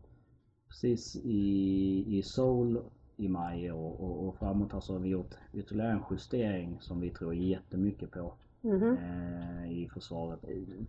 precis 0.67 1.15
i, 1.15 2.17
i 2.17 2.24
Seoul 2.24 2.80
i 3.17 3.28
maj 3.28 3.71
och, 3.71 4.00
och, 4.00 4.28
och 4.28 4.36
framåt 4.36 4.74
här 4.74 4.80
så 4.80 4.93
har 4.93 5.00
vi 5.00 5.10
gjort 5.10 5.36
ytterligare 5.54 5.91
en 5.91 6.04
justering 6.12 6.78
som 6.80 7.02
vi 7.02 7.10
tror 7.10 7.36
jättemycket 7.36 8.12
på 8.12 8.34
Mhm. 8.62 8.98
eh, 8.98 9.71
i 9.71 9.89
försvaret. 9.93 10.39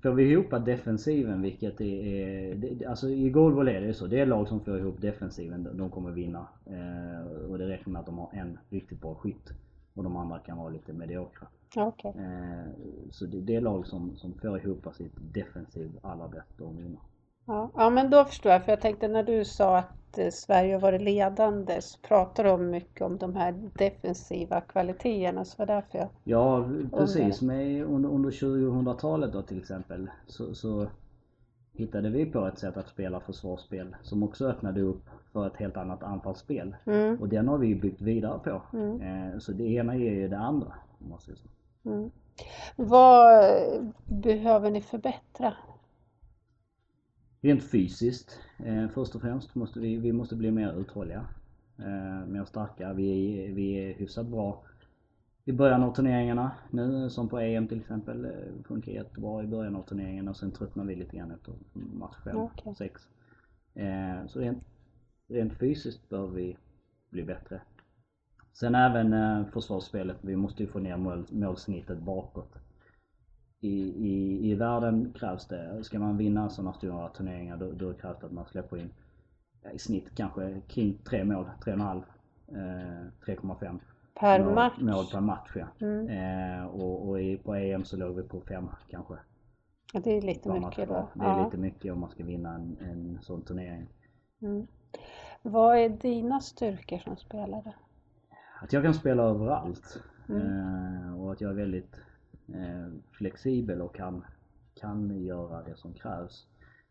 Får 0.02 0.11
vi 0.11 0.30
ihop 0.30 0.50
defensiven 0.64 1.42
vilket 1.42 1.80
är, 1.80 2.54
det, 2.54 2.87
alltså 2.87 3.09
i 3.11 3.30
goalball 3.30 3.68
är 3.68 3.80
det 3.80 3.87
ju 3.87 3.94
så. 3.94 4.06
Det 4.06 4.20
är 4.20 4.26
lag 4.26 4.48
som 4.48 4.61
får 4.61 4.78
ihop 4.78 5.00
defensiven, 5.00 5.68
de, 5.74 5.90
kommer 5.90 6.11
vinna. 6.11 6.46
Och 7.48 7.59
det 7.59 7.68
räcker 7.68 7.90
med 7.90 8.00
att 8.00 8.06
de 8.06 8.18
har 8.18 8.30
en 8.32 8.59
riktigt 8.70 9.00
bra 9.00 9.14
skytt. 9.14 9.52
Och 9.96 10.04
de 10.04 10.16
andra 10.16 10.38
kan 10.38 10.59
vara 10.59 10.68
lite 10.68 10.92
mediokra. 10.92 11.46
Okej. 11.76 12.12
Eh, 12.16 12.72
så 13.11 13.26
det, 13.26 13.40
det 13.40 13.56
är 13.56 13.61
lag 13.61 13.87
som, 13.87 14.16
som 14.16 14.35
får 14.35 14.59
ihop 14.59 14.94
sitt 14.94 15.14
defensiv 15.16 15.98
allra 16.02 16.28
bäst, 16.28 16.48
de 16.59 16.76
vinner. 16.76 17.00
Ja. 17.46 17.70
ja, 17.74 17.90
men 17.90 18.11
då 18.11 18.24
förstår 18.24 18.52
jag. 18.52 18.64
För 18.64 18.72
jag 18.72 18.80
tänkte 18.80 19.09
när 19.09 19.22
du 19.22 19.44
sa 19.44 19.78
att 19.78 20.18
eh, 20.18 20.30
Sverige 20.30 20.74
har 20.74 20.80
varit 20.80 21.02
ledande 21.02 21.80
så 21.80 21.98
pratar 21.98 22.44
de 22.44 22.70
mycket 22.70 23.02
om 23.02 23.18
de 23.18 23.37
här 23.37 23.70
defensiva 23.78 24.61
kvaliteterna. 24.61 25.44
Så 25.44 25.54
var 25.59 25.66
därför 25.66 25.98
jag... 25.98 26.09
Ja 26.24 26.68
precis, 26.92 27.42
under, 27.42 28.09
under 28.09 28.30
2000-talet 28.30 29.32
då 29.32 29.42
till 29.42 29.59
exempel 29.59 30.11
så, 30.26 30.54
så 30.54 30.87
hittade 31.76 32.10
vi 32.10 32.26
på 32.26 32.46
ett 32.46 32.58
sätt 32.58 32.76
att 32.76 32.88
spela 32.88 33.20
försvarsspel 33.20 33.96
som 34.02 34.22
också 34.22 34.46
öppnade 34.48 34.80
upp 34.80 35.04
för 35.32 35.46
ett 35.46 35.56
helt 35.56 35.76
annat 35.76 36.02
anfallsspel. 36.02 36.76
Mm, 36.86 37.20
Och 37.20 37.28
den 37.28 37.48
har 37.48 37.58
vi 37.58 37.74
byggt 37.74 38.00
vidare 38.00 38.38
på. 38.38 38.62
Mm. 38.76 39.00
Eh, 39.00 39.38
så 39.38 39.52
det 39.52 39.64
ena 39.64 39.96
ger 39.96 40.12
ju 40.12 40.28
det 40.28 40.38
andra. 40.38 40.72
om 40.98 41.10
man 41.10 41.18
säger 41.20 41.38
så. 41.38 41.48
mm. 41.90 42.10
Vad 42.76 43.44
eh, 43.44 43.82
behöver 44.06 44.70
ni 44.70 44.80
förbättra? 44.80 45.54
Rent 47.40 47.62
fysiskt, 47.70 48.40
eh, 48.64 48.88
först 48.88 49.14
och 49.14 49.20
främst 49.20 49.54
måste 49.54 49.80
vi, 49.80 49.96
vi 49.96 50.12
måste 50.12 50.36
bli 50.36 50.50
mer 50.50 50.72
uthålliga. 50.80 51.24
Eh, 51.78 52.26
mer 52.28 52.44
starka. 52.44 52.92
Vi, 52.92 53.46
vi 53.52 53.72
är 53.74 53.94
hyfsat 53.94 54.26
bra 54.26 54.62
i 55.48 55.52
början 55.52 55.82
av 55.82 55.94
turneringarna 55.94 56.50
nu, 56.70 57.11
som 57.11 57.28
på 57.28 57.38
EM 57.38 57.68
till 57.68 57.80
exempel. 57.80 58.24
eh, 58.24 58.30
Funkar 58.64 58.92
jättebra 58.92 59.42
i 59.42 59.46
början 59.46 59.76
av 59.76 59.82
turneringen 59.82 60.28
och 60.28 60.37
sen 60.37 60.52
tröttnar 60.52 60.85
vi 60.85 60.94
lite 60.96 61.16
grann 61.16 61.30
efter 61.30 61.52
match 61.72 62.16
5, 62.24 62.37
Okej. 62.37 62.74
6. 62.78 63.02
Eh, 63.74 64.26
så 64.26 64.40
rent, 64.40 64.64
rent 65.28 65.54
fysiskt 65.59 66.09
bör 66.09 66.26
vi 66.26 66.56
bli 67.11 67.24
bättre. 67.24 67.61
Sen 68.52 68.74
även 68.74 69.12
eh, 69.12 69.46
försvarsspelet, 69.46 70.16
vi 70.20 70.37
måste 70.37 70.62
ju 70.62 70.68
få 70.68 70.78
ner 70.78 70.96
mål, 70.96 71.26
målsnittet 71.30 71.98
bakåt. 71.98 72.54
I, 73.61 73.78
i, 74.09 74.50
I 74.50 74.54
världen 74.54 75.12
krävs 75.12 75.46
det, 75.48 75.85
ska 75.85 75.98
man 75.98 76.16
vinna 76.16 76.48
sådana 76.50 76.72
stora 76.72 77.09
turneringar 77.09 77.56
då, 77.56 77.72
då 77.72 77.92
krävs 77.94 78.18
det 78.20 78.26
att 78.26 78.32
man 78.32 78.46
släpper 78.46 78.76
in 78.76 78.90
ja, 79.62 79.70
i 79.70 79.78
snitt 79.78 80.14
kanske 80.14 80.61
kring 80.68 80.98
tre 81.04 81.24
mål, 81.24 81.46
3,5, 81.64 82.02
eh, 82.48 83.06
3,5 83.26 83.78
Per 84.20 84.44
mål, 84.44 84.55
match? 84.55 84.79
mål 84.81 85.07
per 85.12 85.20
match 85.20 85.50
ja. 85.55 85.66
Mm. 85.81 86.09
Eh, 86.09 86.66
och 86.66 87.09
och 87.09 87.20
i, 87.20 87.37
på 87.37 87.55
EM 87.55 87.85
så 87.85 87.96
låg 87.96 88.16
vi 88.16 88.22
på 88.22 88.40
fem 88.40 88.68
kanske. 88.90 89.14
Ja, 89.92 90.00
det 90.05 90.11
är 90.11 90.22
lite 90.22 90.48
per 90.48 90.61
mycket 90.61 90.88
då. 90.88 91.09
Det 91.14 91.24
är 91.24 91.38
Ja. 91.38 91.44
lite 91.44 91.57
mycket 91.57 91.92
om 91.92 92.00
man 92.00 92.11
ska 92.11 92.24
vinna 92.24 92.55
en, 92.55 92.76
en 92.81 93.18
sån 93.22 93.42
turnering. 93.42 93.87
Mm. 94.42 94.66
Vad 95.42 95.79
är 95.79 95.88
dina 95.88 96.40
styrkor 96.40 96.98
som 96.98 97.16
spelare? 97.16 97.74
Att 98.62 98.72
jag 98.72 98.83
kan 98.83 98.94
spela 98.94 99.22
överallt. 99.22 100.02
Mm. 100.29 101.14
och 101.20 101.33
att 101.33 101.40
jag 101.40 101.50
är 101.50 101.55
väldigt 101.55 101.96
eh, 102.48 102.92
flexibel 103.12 103.83
och 103.83 103.94
kan, 103.94 104.24
kan 104.74 105.24
göra 105.24 105.62
det 105.62 105.76
som 105.76 105.94
krävs. 105.94 106.46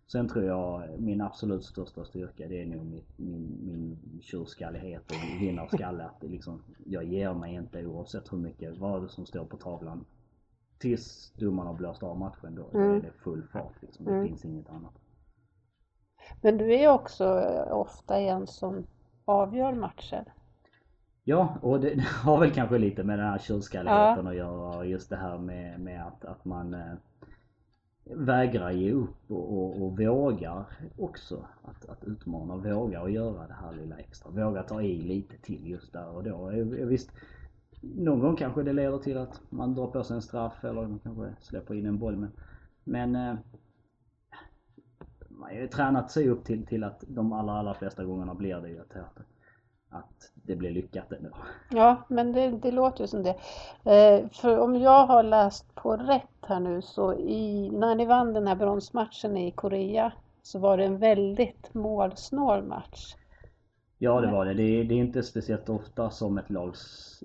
Sen 0.07 0.27
tror 0.27 0.45
jag 0.45 0.99
min 0.99 1.21
absolut 1.21 1.65
största 1.65 2.05
styrka 2.05 2.47
det 2.47 2.61
är 2.61 2.65
nog 2.65 2.85
min, 2.85 3.03
min, 3.15 3.59
min 3.63 4.21
tjurskallighet 4.21 5.11
och 5.11 5.41
vinnarskalle. 5.41 6.03
Att 6.05 6.23
liksom, 6.23 6.63
jag 6.85 7.03
ger 7.03 7.33
mig 7.33 7.53
inte 7.53 7.85
oavsett 7.85 8.33
hur 8.33 8.37
mycket, 8.37 8.77
vad 8.77 9.11
som 9.11 9.25
står 9.25 9.45
på 9.45 9.57
tavlan. 9.57 10.05
Tills 10.79 11.33
domaren 11.37 11.67
har 11.67 11.75
blåst 11.75 12.03
av 12.03 12.19
matchen 12.19 12.55
då, 12.55 12.69
mm. 12.73 12.89
då 12.89 12.95
är 12.95 13.01
det 13.01 13.11
full 13.11 13.43
fart 13.43 13.81
liksom. 13.81 14.05
Det 14.05 14.11
mm. 14.11 14.27
finns 14.27 14.45
inget 14.45 14.69
annat. 14.69 14.93
Men 16.41 16.57
du 16.57 16.75
är 16.75 16.89
också 16.89 17.41
ofta 17.71 18.19
en 18.19 18.47
som 18.47 18.87
avgör 19.25 19.73
matcher. 19.73 20.33
Ja, 21.23 21.57
och 21.61 21.79
det 21.79 21.99
har 22.23 22.39
väl 22.39 22.51
kanske 22.51 22.77
lite 22.77 23.03
med 23.03 23.19
den 23.19 23.27
här 23.27 23.39
tjurskalligheten 23.39 24.25
ja. 24.25 24.31
att 24.31 24.37
göra. 24.37 24.85
Just 24.85 25.09
det 25.09 25.15
här 25.15 25.37
med, 25.37 25.79
med 25.79 26.07
att, 26.07 26.25
att 26.25 26.45
man 26.45 26.73
eh, 26.73 26.93
vägrar 28.05 28.71
ge 28.71 28.91
upp 28.91 29.31
och, 29.31 29.57
och, 29.57 29.83
och 29.83 29.99
vågar 29.99 30.65
också 30.97 31.45
att, 31.61 31.89
att 31.89 32.03
utmana. 32.03 32.57
Vågar 32.57 33.01
och 33.01 33.11
göra 33.11 33.47
det 33.47 33.53
här 33.53 33.73
lilla 33.73 33.97
extra. 33.97 34.31
Våga 34.31 34.63
ta 34.63 34.81
i 34.81 35.01
lite 35.01 35.37
till 35.37 35.69
just 35.69 35.93
där 35.93 36.09
och 36.09 36.23
då. 36.23 36.49
Visst, 36.85 37.11
någon 37.81 38.19
gång 38.19 38.35
kanske 38.35 38.63
det 38.63 38.73
leder 38.73 38.97
till 38.97 39.17
att 39.17 39.41
man 39.49 39.75
drar 39.75 39.87
på 39.87 40.03
sig 40.03 40.15
en 40.15 40.21
straff 40.21 40.63
eller 40.63 40.87
man 40.87 40.99
kanske 40.99 41.35
släpper 41.41 41.75
in 41.75 41.85
en 41.85 41.99
boll 41.99 42.15
men, 42.15 42.31
men 42.83 43.15
eh, 43.15 43.35
man 45.29 45.49
har 45.49 45.61
ju 45.61 45.67
tränat 45.67 46.11
sig 46.11 46.29
upp 46.29 46.43
till, 46.43 46.65
till 46.65 46.83
att 46.83 47.03
de 47.07 47.33
allra, 47.33 47.53
allra 47.53 47.73
flesta 47.73 48.05
gångerna 48.05 48.35
blir 48.35 48.61
det 48.61 48.69
ju 48.69 48.79
att, 48.79 48.95
att 49.89 50.31
det 50.33 50.55
blir 50.55 50.71
lyckat 50.71 51.11
ändå. 51.11 51.29
Ja, 51.69 52.03
men 52.07 52.31
det, 52.31 52.49
det 52.49 52.71
låter 52.71 53.01
ju 53.01 53.07
som 53.07 53.23
det. 53.23 53.35
Eh, 53.91 54.29
för 54.29 54.59
om 54.59 54.75
jag 54.75 55.07
har 55.07 55.23
läst 55.23 55.75
på 55.75 55.97
rätt 55.97 56.29
här 56.41 56.59
nu 56.59 56.81
så 56.81 57.13
i, 57.13 57.69
när 57.69 57.95
ni 57.95 58.05
vann 58.05 58.33
den 58.33 58.47
här 58.47 58.55
bronsmatchen 58.55 59.37
i 59.37 59.51
Korea 59.51 60.11
så 60.41 60.59
var 60.59 60.77
det 60.77 60.85
en 60.85 60.97
väldigt 60.97 61.73
målsnål 61.73 62.63
match. 62.63 63.15
Ja 63.97 64.21
det 64.21 64.31
var 64.31 64.45
det. 64.45 64.53
Det 64.53 64.63
är, 64.63 64.83
det 64.83 64.93
är, 64.93 64.97
inte 64.97 65.23
speciellt 65.23 65.69
ofta 65.69 66.09
som 66.09 66.37
ett 66.37 66.49
lag 66.49 66.75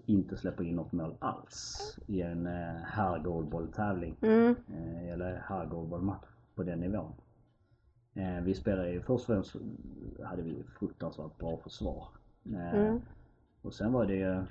inte 0.07 0.37
släpper 0.37 0.65
in 0.65 0.77
något 0.77 0.93
mål 0.93 1.15
alls 1.19 1.99
i 2.07 2.23
en 2.23 2.47
eh, 2.47 2.75
herrgoalbolltävling. 2.85 4.17
Mm. 4.23 4.57
Eh, 4.69 5.13
eller 5.13 5.45
herrgoalbollmatch 5.49 6.27
på 6.55 6.63
den 6.63 6.81
nivån. 6.81 7.13
Eh, 8.15 8.45
vi 8.45 8.55
spelade 8.55 8.91
ju 8.91 9.01
först 9.01 9.29
och 9.29 9.35
främst 9.35 9.57
hade 10.25 10.43
vi 10.43 10.65
fruktansvärt 10.79 11.39
bra 11.39 11.57
försvar. 11.57 12.09
Eh, 12.47 12.75
mm. 12.75 13.01
Och 13.63 13.75
sen 13.75 13.93
var 13.93 14.07
det 14.07 14.15
ju 14.15 14.45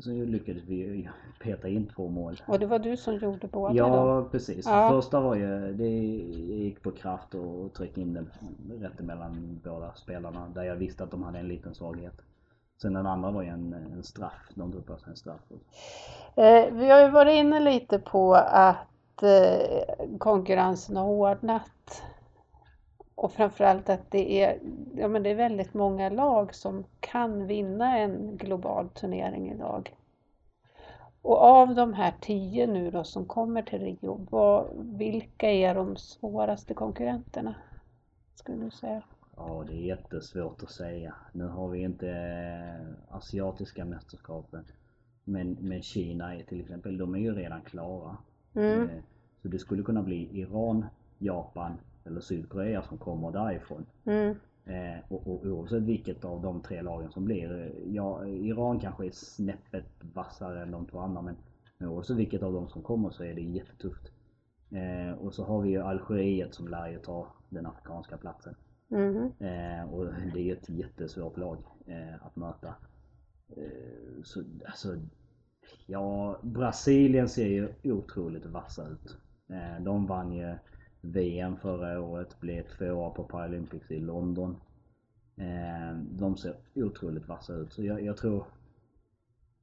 så 0.00 0.10
lyckades 0.10 0.62
vi 0.64 1.08
peta 1.42 1.68
in 1.68 1.86
två 1.86 2.08
mål. 2.08 2.40
Och 2.46 2.58
det 2.58 2.66
var 2.66 2.78
du 2.78 2.96
som 2.96 3.14
gjorde 3.14 3.46
båda 3.46 3.74
Ja 3.74 4.20
då? 4.22 4.28
precis. 4.30 4.66
Ja. 4.66 4.90
Första 4.90 5.20
var 5.20 5.34
ju, 5.34 5.72
det 5.72 5.88
gick 5.88 6.82
på 6.82 6.90
kraft 6.90 7.34
och 7.34 7.74
tryckte 7.74 8.00
in 8.00 8.14
den 8.14 8.30
rätt 8.80 9.00
emellan 9.00 9.60
båda 9.64 9.94
spelarna. 9.94 10.48
Där 10.54 10.62
jag 10.62 10.76
visste 10.76 11.04
att 11.04 11.10
de 11.10 11.22
hade 11.22 11.38
en 11.38 11.48
liten 11.48 11.74
svaghet. 11.74 12.14
Sen 12.82 12.92
den 12.92 13.06
andra 13.06 13.30
var 13.30 13.42
ju 13.42 13.48
en, 13.48 13.72
en 13.72 14.02
straff, 14.02 14.48
de 14.54 14.70
drog 14.70 14.86
på 14.86 14.96
sig 14.96 15.10
en 15.10 15.16
straff. 15.16 15.40
Eh, 16.34 16.72
vi 16.72 16.90
har 16.90 17.00
ju 17.00 17.10
varit 17.10 17.34
inne 17.34 17.60
lite 17.60 17.98
på 17.98 18.34
att 18.34 19.22
eh, 19.22 20.18
konkurrensen 20.18 20.96
har 20.96 21.04
hårdnat 21.04 22.02
och 23.16 23.32
framförallt 23.32 23.88
att 23.88 24.10
det 24.10 24.42
är, 24.42 24.58
ja, 24.96 25.08
men 25.08 25.22
det 25.22 25.30
är 25.30 25.34
väldigt 25.34 25.74
många 25.74 26.08
lag 26.10 26.54
som 26.54 26.84
kan 27.00 27.46
vinna 27.46 27.98
en 27.98 28.36
global 28.36 28.88
turnering 28.88 29.50
idag. 29.50 29.96
Och 31.22 31.42
av 31.42 31.74
de 31.74 31.94
här 31.94 32.14
tio 32.20 32.66
nu 32.66 32.90
då 32.90 33.04
som 33.04 33.26
kommer 33.26 33.62
till 33.62 33.78
Rio, 33.78 34.26
vad, 34.30 34.66
vilka 34.76 35.50
är 35.50 35.74
de 35.74 35.96
svåraste 35.96 36.74
konkurrenterna? 36.74 37.54
Skulle 38.34 38.64
du 38.64 38.70
säga? 38.70 39.02
Ja, 39.36 39.64
det 39.68 39.72
är 39.72 39.86
jättesvårt 39.86 40.62
att 40.62 40.70
säga. 40.70 41.14
Nu 41.32 41.44
har 41.44 41.68
vi 41.68 41.82
inte 41.82 42.10
eh, 42.10 43.16
asiatiska 43.16 43.84
mästerskapen. 43.84 44.64
Men, 45.24 45.56
men 45.60 45.82
Kina 45.82 46.34
är 46.34 46.42
till 46.42 46.60
exempel, 46.60 46.98
de 46.98 47.14
är 47.14 47.18
ju 47.18 47.34
redan 47.34 47.60
klara. 47.60 48.16
Mm. 48.54 48.82
Eh, 48.82 49.02
så 49.42 49.48
det 49.48 49.58
skulle 49.58 49.82
kunna 49.82 50.02
bli 50.02 50.40
Iran, 50.40 50.86
Japan, 51.18 51.78
eller 52.06 52.20
Sydkorea 52.20 52.82
som 52.82 52.98
kommer 52.98 53.32
därifrån. 53.32 53.86
Mm. 54.04 54.36
Eh, 54.64 54.98
och, 55.08 55.26
och 55.26 55.46
oavsett 55.46 55.82
vilket 55.82 56.24
av 56.24 56.42
de 56.42 56.62
tre 56.62 56.82
lagen 56.82 57.10
som 57.10 57.24
blir. 57.24 57.60
Eh, 57.60 57.94
ja, 57.94 58.26
Iran 58.26 58.80
kanske 58.80 59.06
är 59.06 59.10
snäppet 59.10 59.86
vassare 60.14 60.62
än 60.62 60.70
de 60.70 60.86
två 60.86 60.98
andra 60.98 61.22
men, 61.22 61.36
men 61.78 61.88
oavsett 61.88 62.16
vilket 62.16 62.42
av 62.42 62.52
dem 62.52 62.68
som 62.68 62.82
kommer 62.82 63.10
så 63.10 63.24
är 63.24 63.34
det 63.34 63.40
jättetufft. 63.40 64.12
Eh, 64.70 65.18
och 65.18 65.34
så 65.34 65.44
har 65.44 65.62
vi 65.62 65.70
ju 65.70 65.82
Algeriet 65.82 66.54
som 66.54 66.68
lär 66.68 66.88
ju 66.88 66.98
ta 66.98 67.26
den 67.48 67.66
afrikanska 67.66 68.16
platsen. 68.16 68.54
Mm. 68.90 69.32
Eh, 69.38 69.94
och 69.94 70.06
det 70.34 70.40
är 70.40 70.44
ju 70.44 70.52
ett 70.52 70.68
jättesvårt 70.68 71.36
lag 71.36 71.58
eh, 71.86 72.26
att 72.26 72.36
möta. 72.36 72.74
Eh, 73.56 74.22
så 74.24 74.42
alltså, 74.66 74.96
ja, 75.86 76.38
Brasilien 76.42 77.28
ser 77.28 77.46
ju 77.46 77.74
otroligt 77.84 78.46
vassa 78.46 78.88
ut. 78.88 79.16
de 79.80 80.06
vann 80.06 80.32
ju 80.32 80.54
VM 81.00 81.56
förra 81.56 82.00
året, 82.00 82.40
blev 82.40 82.62
tvåa 82.62 83.10
på 83.10 83.24
Paralympics 83.24 83.90
i 83.90 84.00
London. 84.00 84.56
Eh, 85.36 85.96
de 86.10 86.36
ser 86.36 86.56
otroligt 86.74 87.28
vassa 87.28 87.52
ut. 87.52 87.72
Så 87.72 87.84
jag, 87.84 88.02
jag 88.02 88.16
tror 88.16 88.44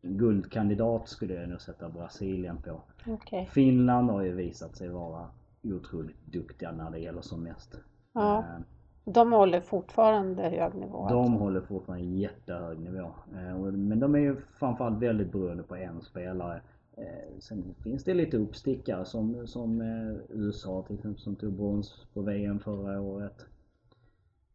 guldkandidat 0.02 1.10
skulle 1.10 1.34
jag 1.34 1.50
nog 1.50 1.62
sätta 1.62 1.90
Brasilien 1.90 2.58
på. 2.58 2.82
Okay. 3.12 3.46
Finland 3.46 4.10
har 4.10 4.22
ju 4.22 4.34
visat 4.34 4.76
sig 4.76 4.90
vara 4.90 5.28
otroligt 5.64 6.26
duktiga 6.26 6.72
när 6.72 6.92
det 6.92 7.00
gäller 7.00 7.22
som 7.22 7.44
mest. 7.44 7.76
Ja. 8.14 8.38
Eh, 8.38 8.62
de 9.06 9.32
håller 9.32 9.62
fortfarande 9.62 10.44
hög 10.44 10.76
nivå? 10.76 11.08
De 11.10 11.18
alltså. 11.18 11.44
håller 11.44 11.62
fortfarande 11.62 12.06
jättehög 12.06 12.80
nivå. 12.80 13.12
Eh, 13.34 13.58
men 13.72 14.00
de 14.00 14.16
är 14.16 14.20
ju 14.20 14.36
framförallt 14.60 15.00
väldigt 15.00 15.32
beroende 15.32 15.64
på 15.64 15.76
en 15.76 16.02
spelare. 16.02 16.62
Eh, 16.98 17.40
sen 17.40 17.76
finns 17.84 18.04
det 18.04 18.14
lite 18.14 18.38
uppstickare 18.38 19.06
som, 19.06 19.48
som 19.48 19.82
eh, 19.82 20.16
USA 20.30 20.84
till 20.88 20.96
exempel 20.96 21.22
som 21.22 21.36
tog 21.36 21.54
brons 21.54 22.06
på 22.14 22.22
VM 22.22 22.60
förra 22.60 23.02
året. 23.02 23.46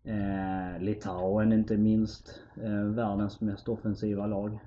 Eh, 0.04 0.80
Litauen 0.80 1.52
inte 1.52 1.76
minst, 1.76 2.40
eh, 2.62 2.82
världens 2.84 3.40
mest 3.40 3.68
offensiva 3.68 4.26
lag. 4.26 4.58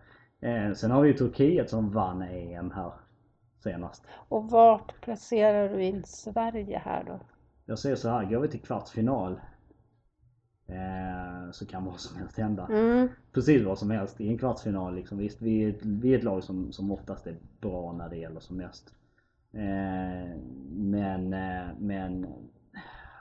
Sen 0.75 0.91
har 0.91 1.01
vi 1.01 1.07
ju 1.07 1.17
Turkiet 1.17 1.69
som 1.69 1.91
vann 1.91 2.21
EM 2.21 2.71
här 2.71 2.91
senast. 3.63 4.05
Och 4.29 4.49
vart 4.49 5.01
placerar 5.01 5.69
du 5.69 5.83
in 5.83 6.03
Sverige 6.03 6.81
här 6.85 7.03
då? 7.03 7.19
Jag 7.65 7.79
säger 7.79 7.95
så 7.95 8.09
här, 8.09 8.25
går 8.25 8.39
vi 8.39 8.47
till 8.47 8.61
kvartsfinal 8.61 9.39
Eh, 10.71 11.51
så 11.51 11.65
kan 11.65 11.85
vad 11.85 11.99
som 11.99 12.17
helst 12.17 12.37
hända. 12.37 12.67
Mm. 12.71 13.07
Precis 13.31 13.65
vad 13.65 13.79
som 13.79 13.91
helst 13.91 14.21
i 14.21 14.27
en 14.27 14.37
kvartsfinal 14.37 14.95
liksom. 14.95 15.17
Visst, 15.17 15.41
vi 15.41 15.63
är, 15.63 15.69
ett, 15.69 15.85
vi 15.85 16.13
är 16.13 16.17
ett 16.17 16.23
lag 16.23 16.43
som, 16.43 16.71
som 16.71 16.91
oftast 16.91 17.27
är 17.27 17.35
bra 17.61 17.91
när 17.91 18.09
det 18.09 18.17
gäller 18.17 18.39
som 18.39 18.57
mest. 18.57 18.93
Eh, 19.53 20.37
men, 20.71 21.33
eh, 21.33 21.67
men 21.79 22.27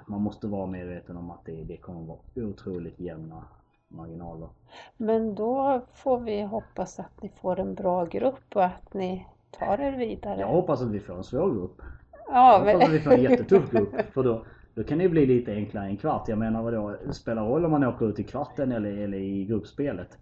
man 0.07 0.23
måste 0.23 0.47
vara 0.47 0.67
medveten 0.67 1.17
om 1.17 1.31
att 1.31 1.45
det, 1.45 1.65
det 1.65 1.77
kommer 1.77 2.01
vara 2.07 2.19
otroligt 2.35 3.01
jämna 3.01 3.45
marginaler. 3.89 4.49
Men 4.97 5.35
då 5.35 5.83
får 5.95 6.21
vi 6.21 6.43
hoppas 6.43 6.99
att 6.99 7.23
ni 7.23 7.29
får 7.29 7.61
en 7.61 7.75
bra 7.75 8.05
grupp 8.05 8.55
och 8.55 8.65
att 8.65 8.95
ni 8.95 9.27
tar 9.51 9.81
er 9.81 9.93
vidare. 9.93 10.41
Jag 10.41 10.49
hoppas 10.49 10.83
att 10.83 10.91
vi 10.91 11.01
får 11.01 11.17
en 11.17 11.25
svår 11.25 11.55
grupp. 11.55 11.83
Ja, 12.27 12.67
jag 12.67 12.73
hoppas 12.73 12.89
att 12.89 12.95
vi 12.95 13.01
får 13.01 13.13
en 13.13 13.23
jättetuff 13.23 13.71
grupp. 13.71 14.13
För 14.13 14.23
då, 14.23 14.45
då 14.81 14.85
kan 14.85 14.99
det 14.99 15.09
bli 15.09 15.27
lite 15.27 15.53
enklare 15.53 15.87
i 15.87 15.91
en 15.91 15.97
kvart. 15.97 16.29
Jag 16.29 16.39
menar 16.39 16.63
vadå, 16.63 16.97
spelar 17.13 17.47
roll 17.47 17.65
om 17.65 17.71
man 17.71 17.85
åker 17.85 18.09
ut 18.09 18.19
i 18.19 18.25
kvarten 18.25 18.73
eller, 18.73 18.91
eller 18.91 19.19
i 19.19 19.45
gruppspelet. 19.45 20.19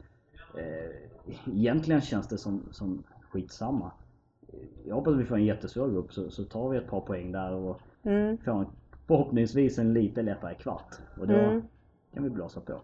Eh, 0.59 1.55
egentligen 1.55 2.01
känns 2.01 2.29
det 2.29 2.39
som, 2.39 2.63
som 2.71 3.03
skitsamma. 3.31 3.93
Jag 4.87 4.95
hoppas 4.95 5.15
vi 5.15 5.25
får 5.25 5.37
en 5.37 5.45
jättesvår 5.45 5.89
grupp 5.89 6.13
så, 6.13 6.31
så 6.31 6.45
tar 6.45 6.69
vi 6.69 6.79
ett 6.79 6.87
par 6.87 7.01
poäng 7.01 7.33
där 7.33 7.53
och 7.53 7.81
mm. 8.03 8.39
får 8.39 8.53
en, 8.53 8.67
förhoppningsvis 9.07 9.79
en 9.79 9.93
lite 9.93 10.23
lättare 10.23 10.55
kvart. 10.55 10.95
Och 11.21 11.27
då 11.27 11.35
mm. 11.35 11.63
kan 12.15 12.23
vi 12.25 12.31
blåsa 12.31 12.61
på. 12.61 12.81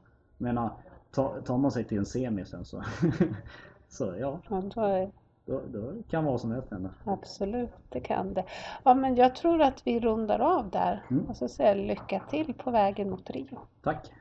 Tar, 1.10 1.40
tar 1.40 1.58
man 1.58 1.72
sig 1.72 1.84
till 1.84 1.98
en 1.98 2.06
semi 2.06 2.44
sen 2.44 2.64
så, 2.64 2.82
så 3.88 4.14
ja. 4.18 4.40
Då 5.46 5.92
kan 6.10 6.24
vad 6.24 6.40
som 6.40 6.52
helst 6.52 6.70
hända. 6.70 6.90
Absolut, 7.04 7.70
det 7.88 8.00
kan 8.00 8.34
det. 8.34 8.44
Ja, 8.84 8.94
men 8.94 9.16
jag 9.16 9.36
tror 9.36 9.62
att 9.62 9.86
vi 9.86 10.00
rundar 10.00 10.38
av 10.38 10.70
där. 10.70 11.02
Mm. 11.10 11.26
Och 11.26 11.36
så 11.36 11.48
säger 11.48 11.76
jag 11.76 11.86
lycka 11.86 12.22
till 12.30 12.54
på 12.54 12.70
vägen 12.70 13.10
mot 13.10 13.30
Rio. 13.30 13.58
Tack. 13.82 14.12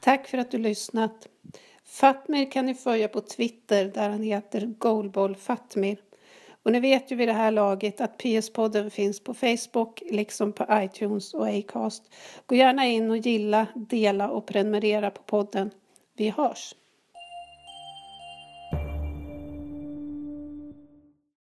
Tack 0.00 0.26
för 0.26 0.38
att 0.38 0.50
du 0.50 0.58
lyssnat. 0.58 1.26
Fatmir 1.84 2.50
kan 2.50 2.66
ni 2.66 2.74
följa 2.74 3.08
på 3.08 3.20
Twitter 3.20 3.84
där 3.84 4.10
han 4.10 4.22
heter 4.22 4.74
Goalball 4.78 5.36
Fatmir. 5.36 5.98
Och 6.62 6.72
ni 6.72 6.80
vet 6.80 7.12
ju 7.12 7.16
vid 7.16 7.28
det 7.28 7.32
här 7.32 7.50
laget 7.50 8.00
att 8.00 8.22
PS-podden 8.22 8.90
finns 8.90 9.24
på 9.24 9.34
Facebook 9.34 10.02
liksom 10.10 10.52
på 10.52 10.66
iTunes 10.70 11.34
och 11.34 11.48
Acast. 11.48 12.14
Gå 12.46 12.54
gärna 12.54 12.86
in 12.86 13.10
och 13.10 13.16
gilla, 13.16 13.66
dela 13.74 14.30
och 14.30 14.46
prenumerera 14.46 15.10
på 15.10 15.22
podden. 15.22 15.70
Vi 16.16 16.30
hörs! 16.30 16.74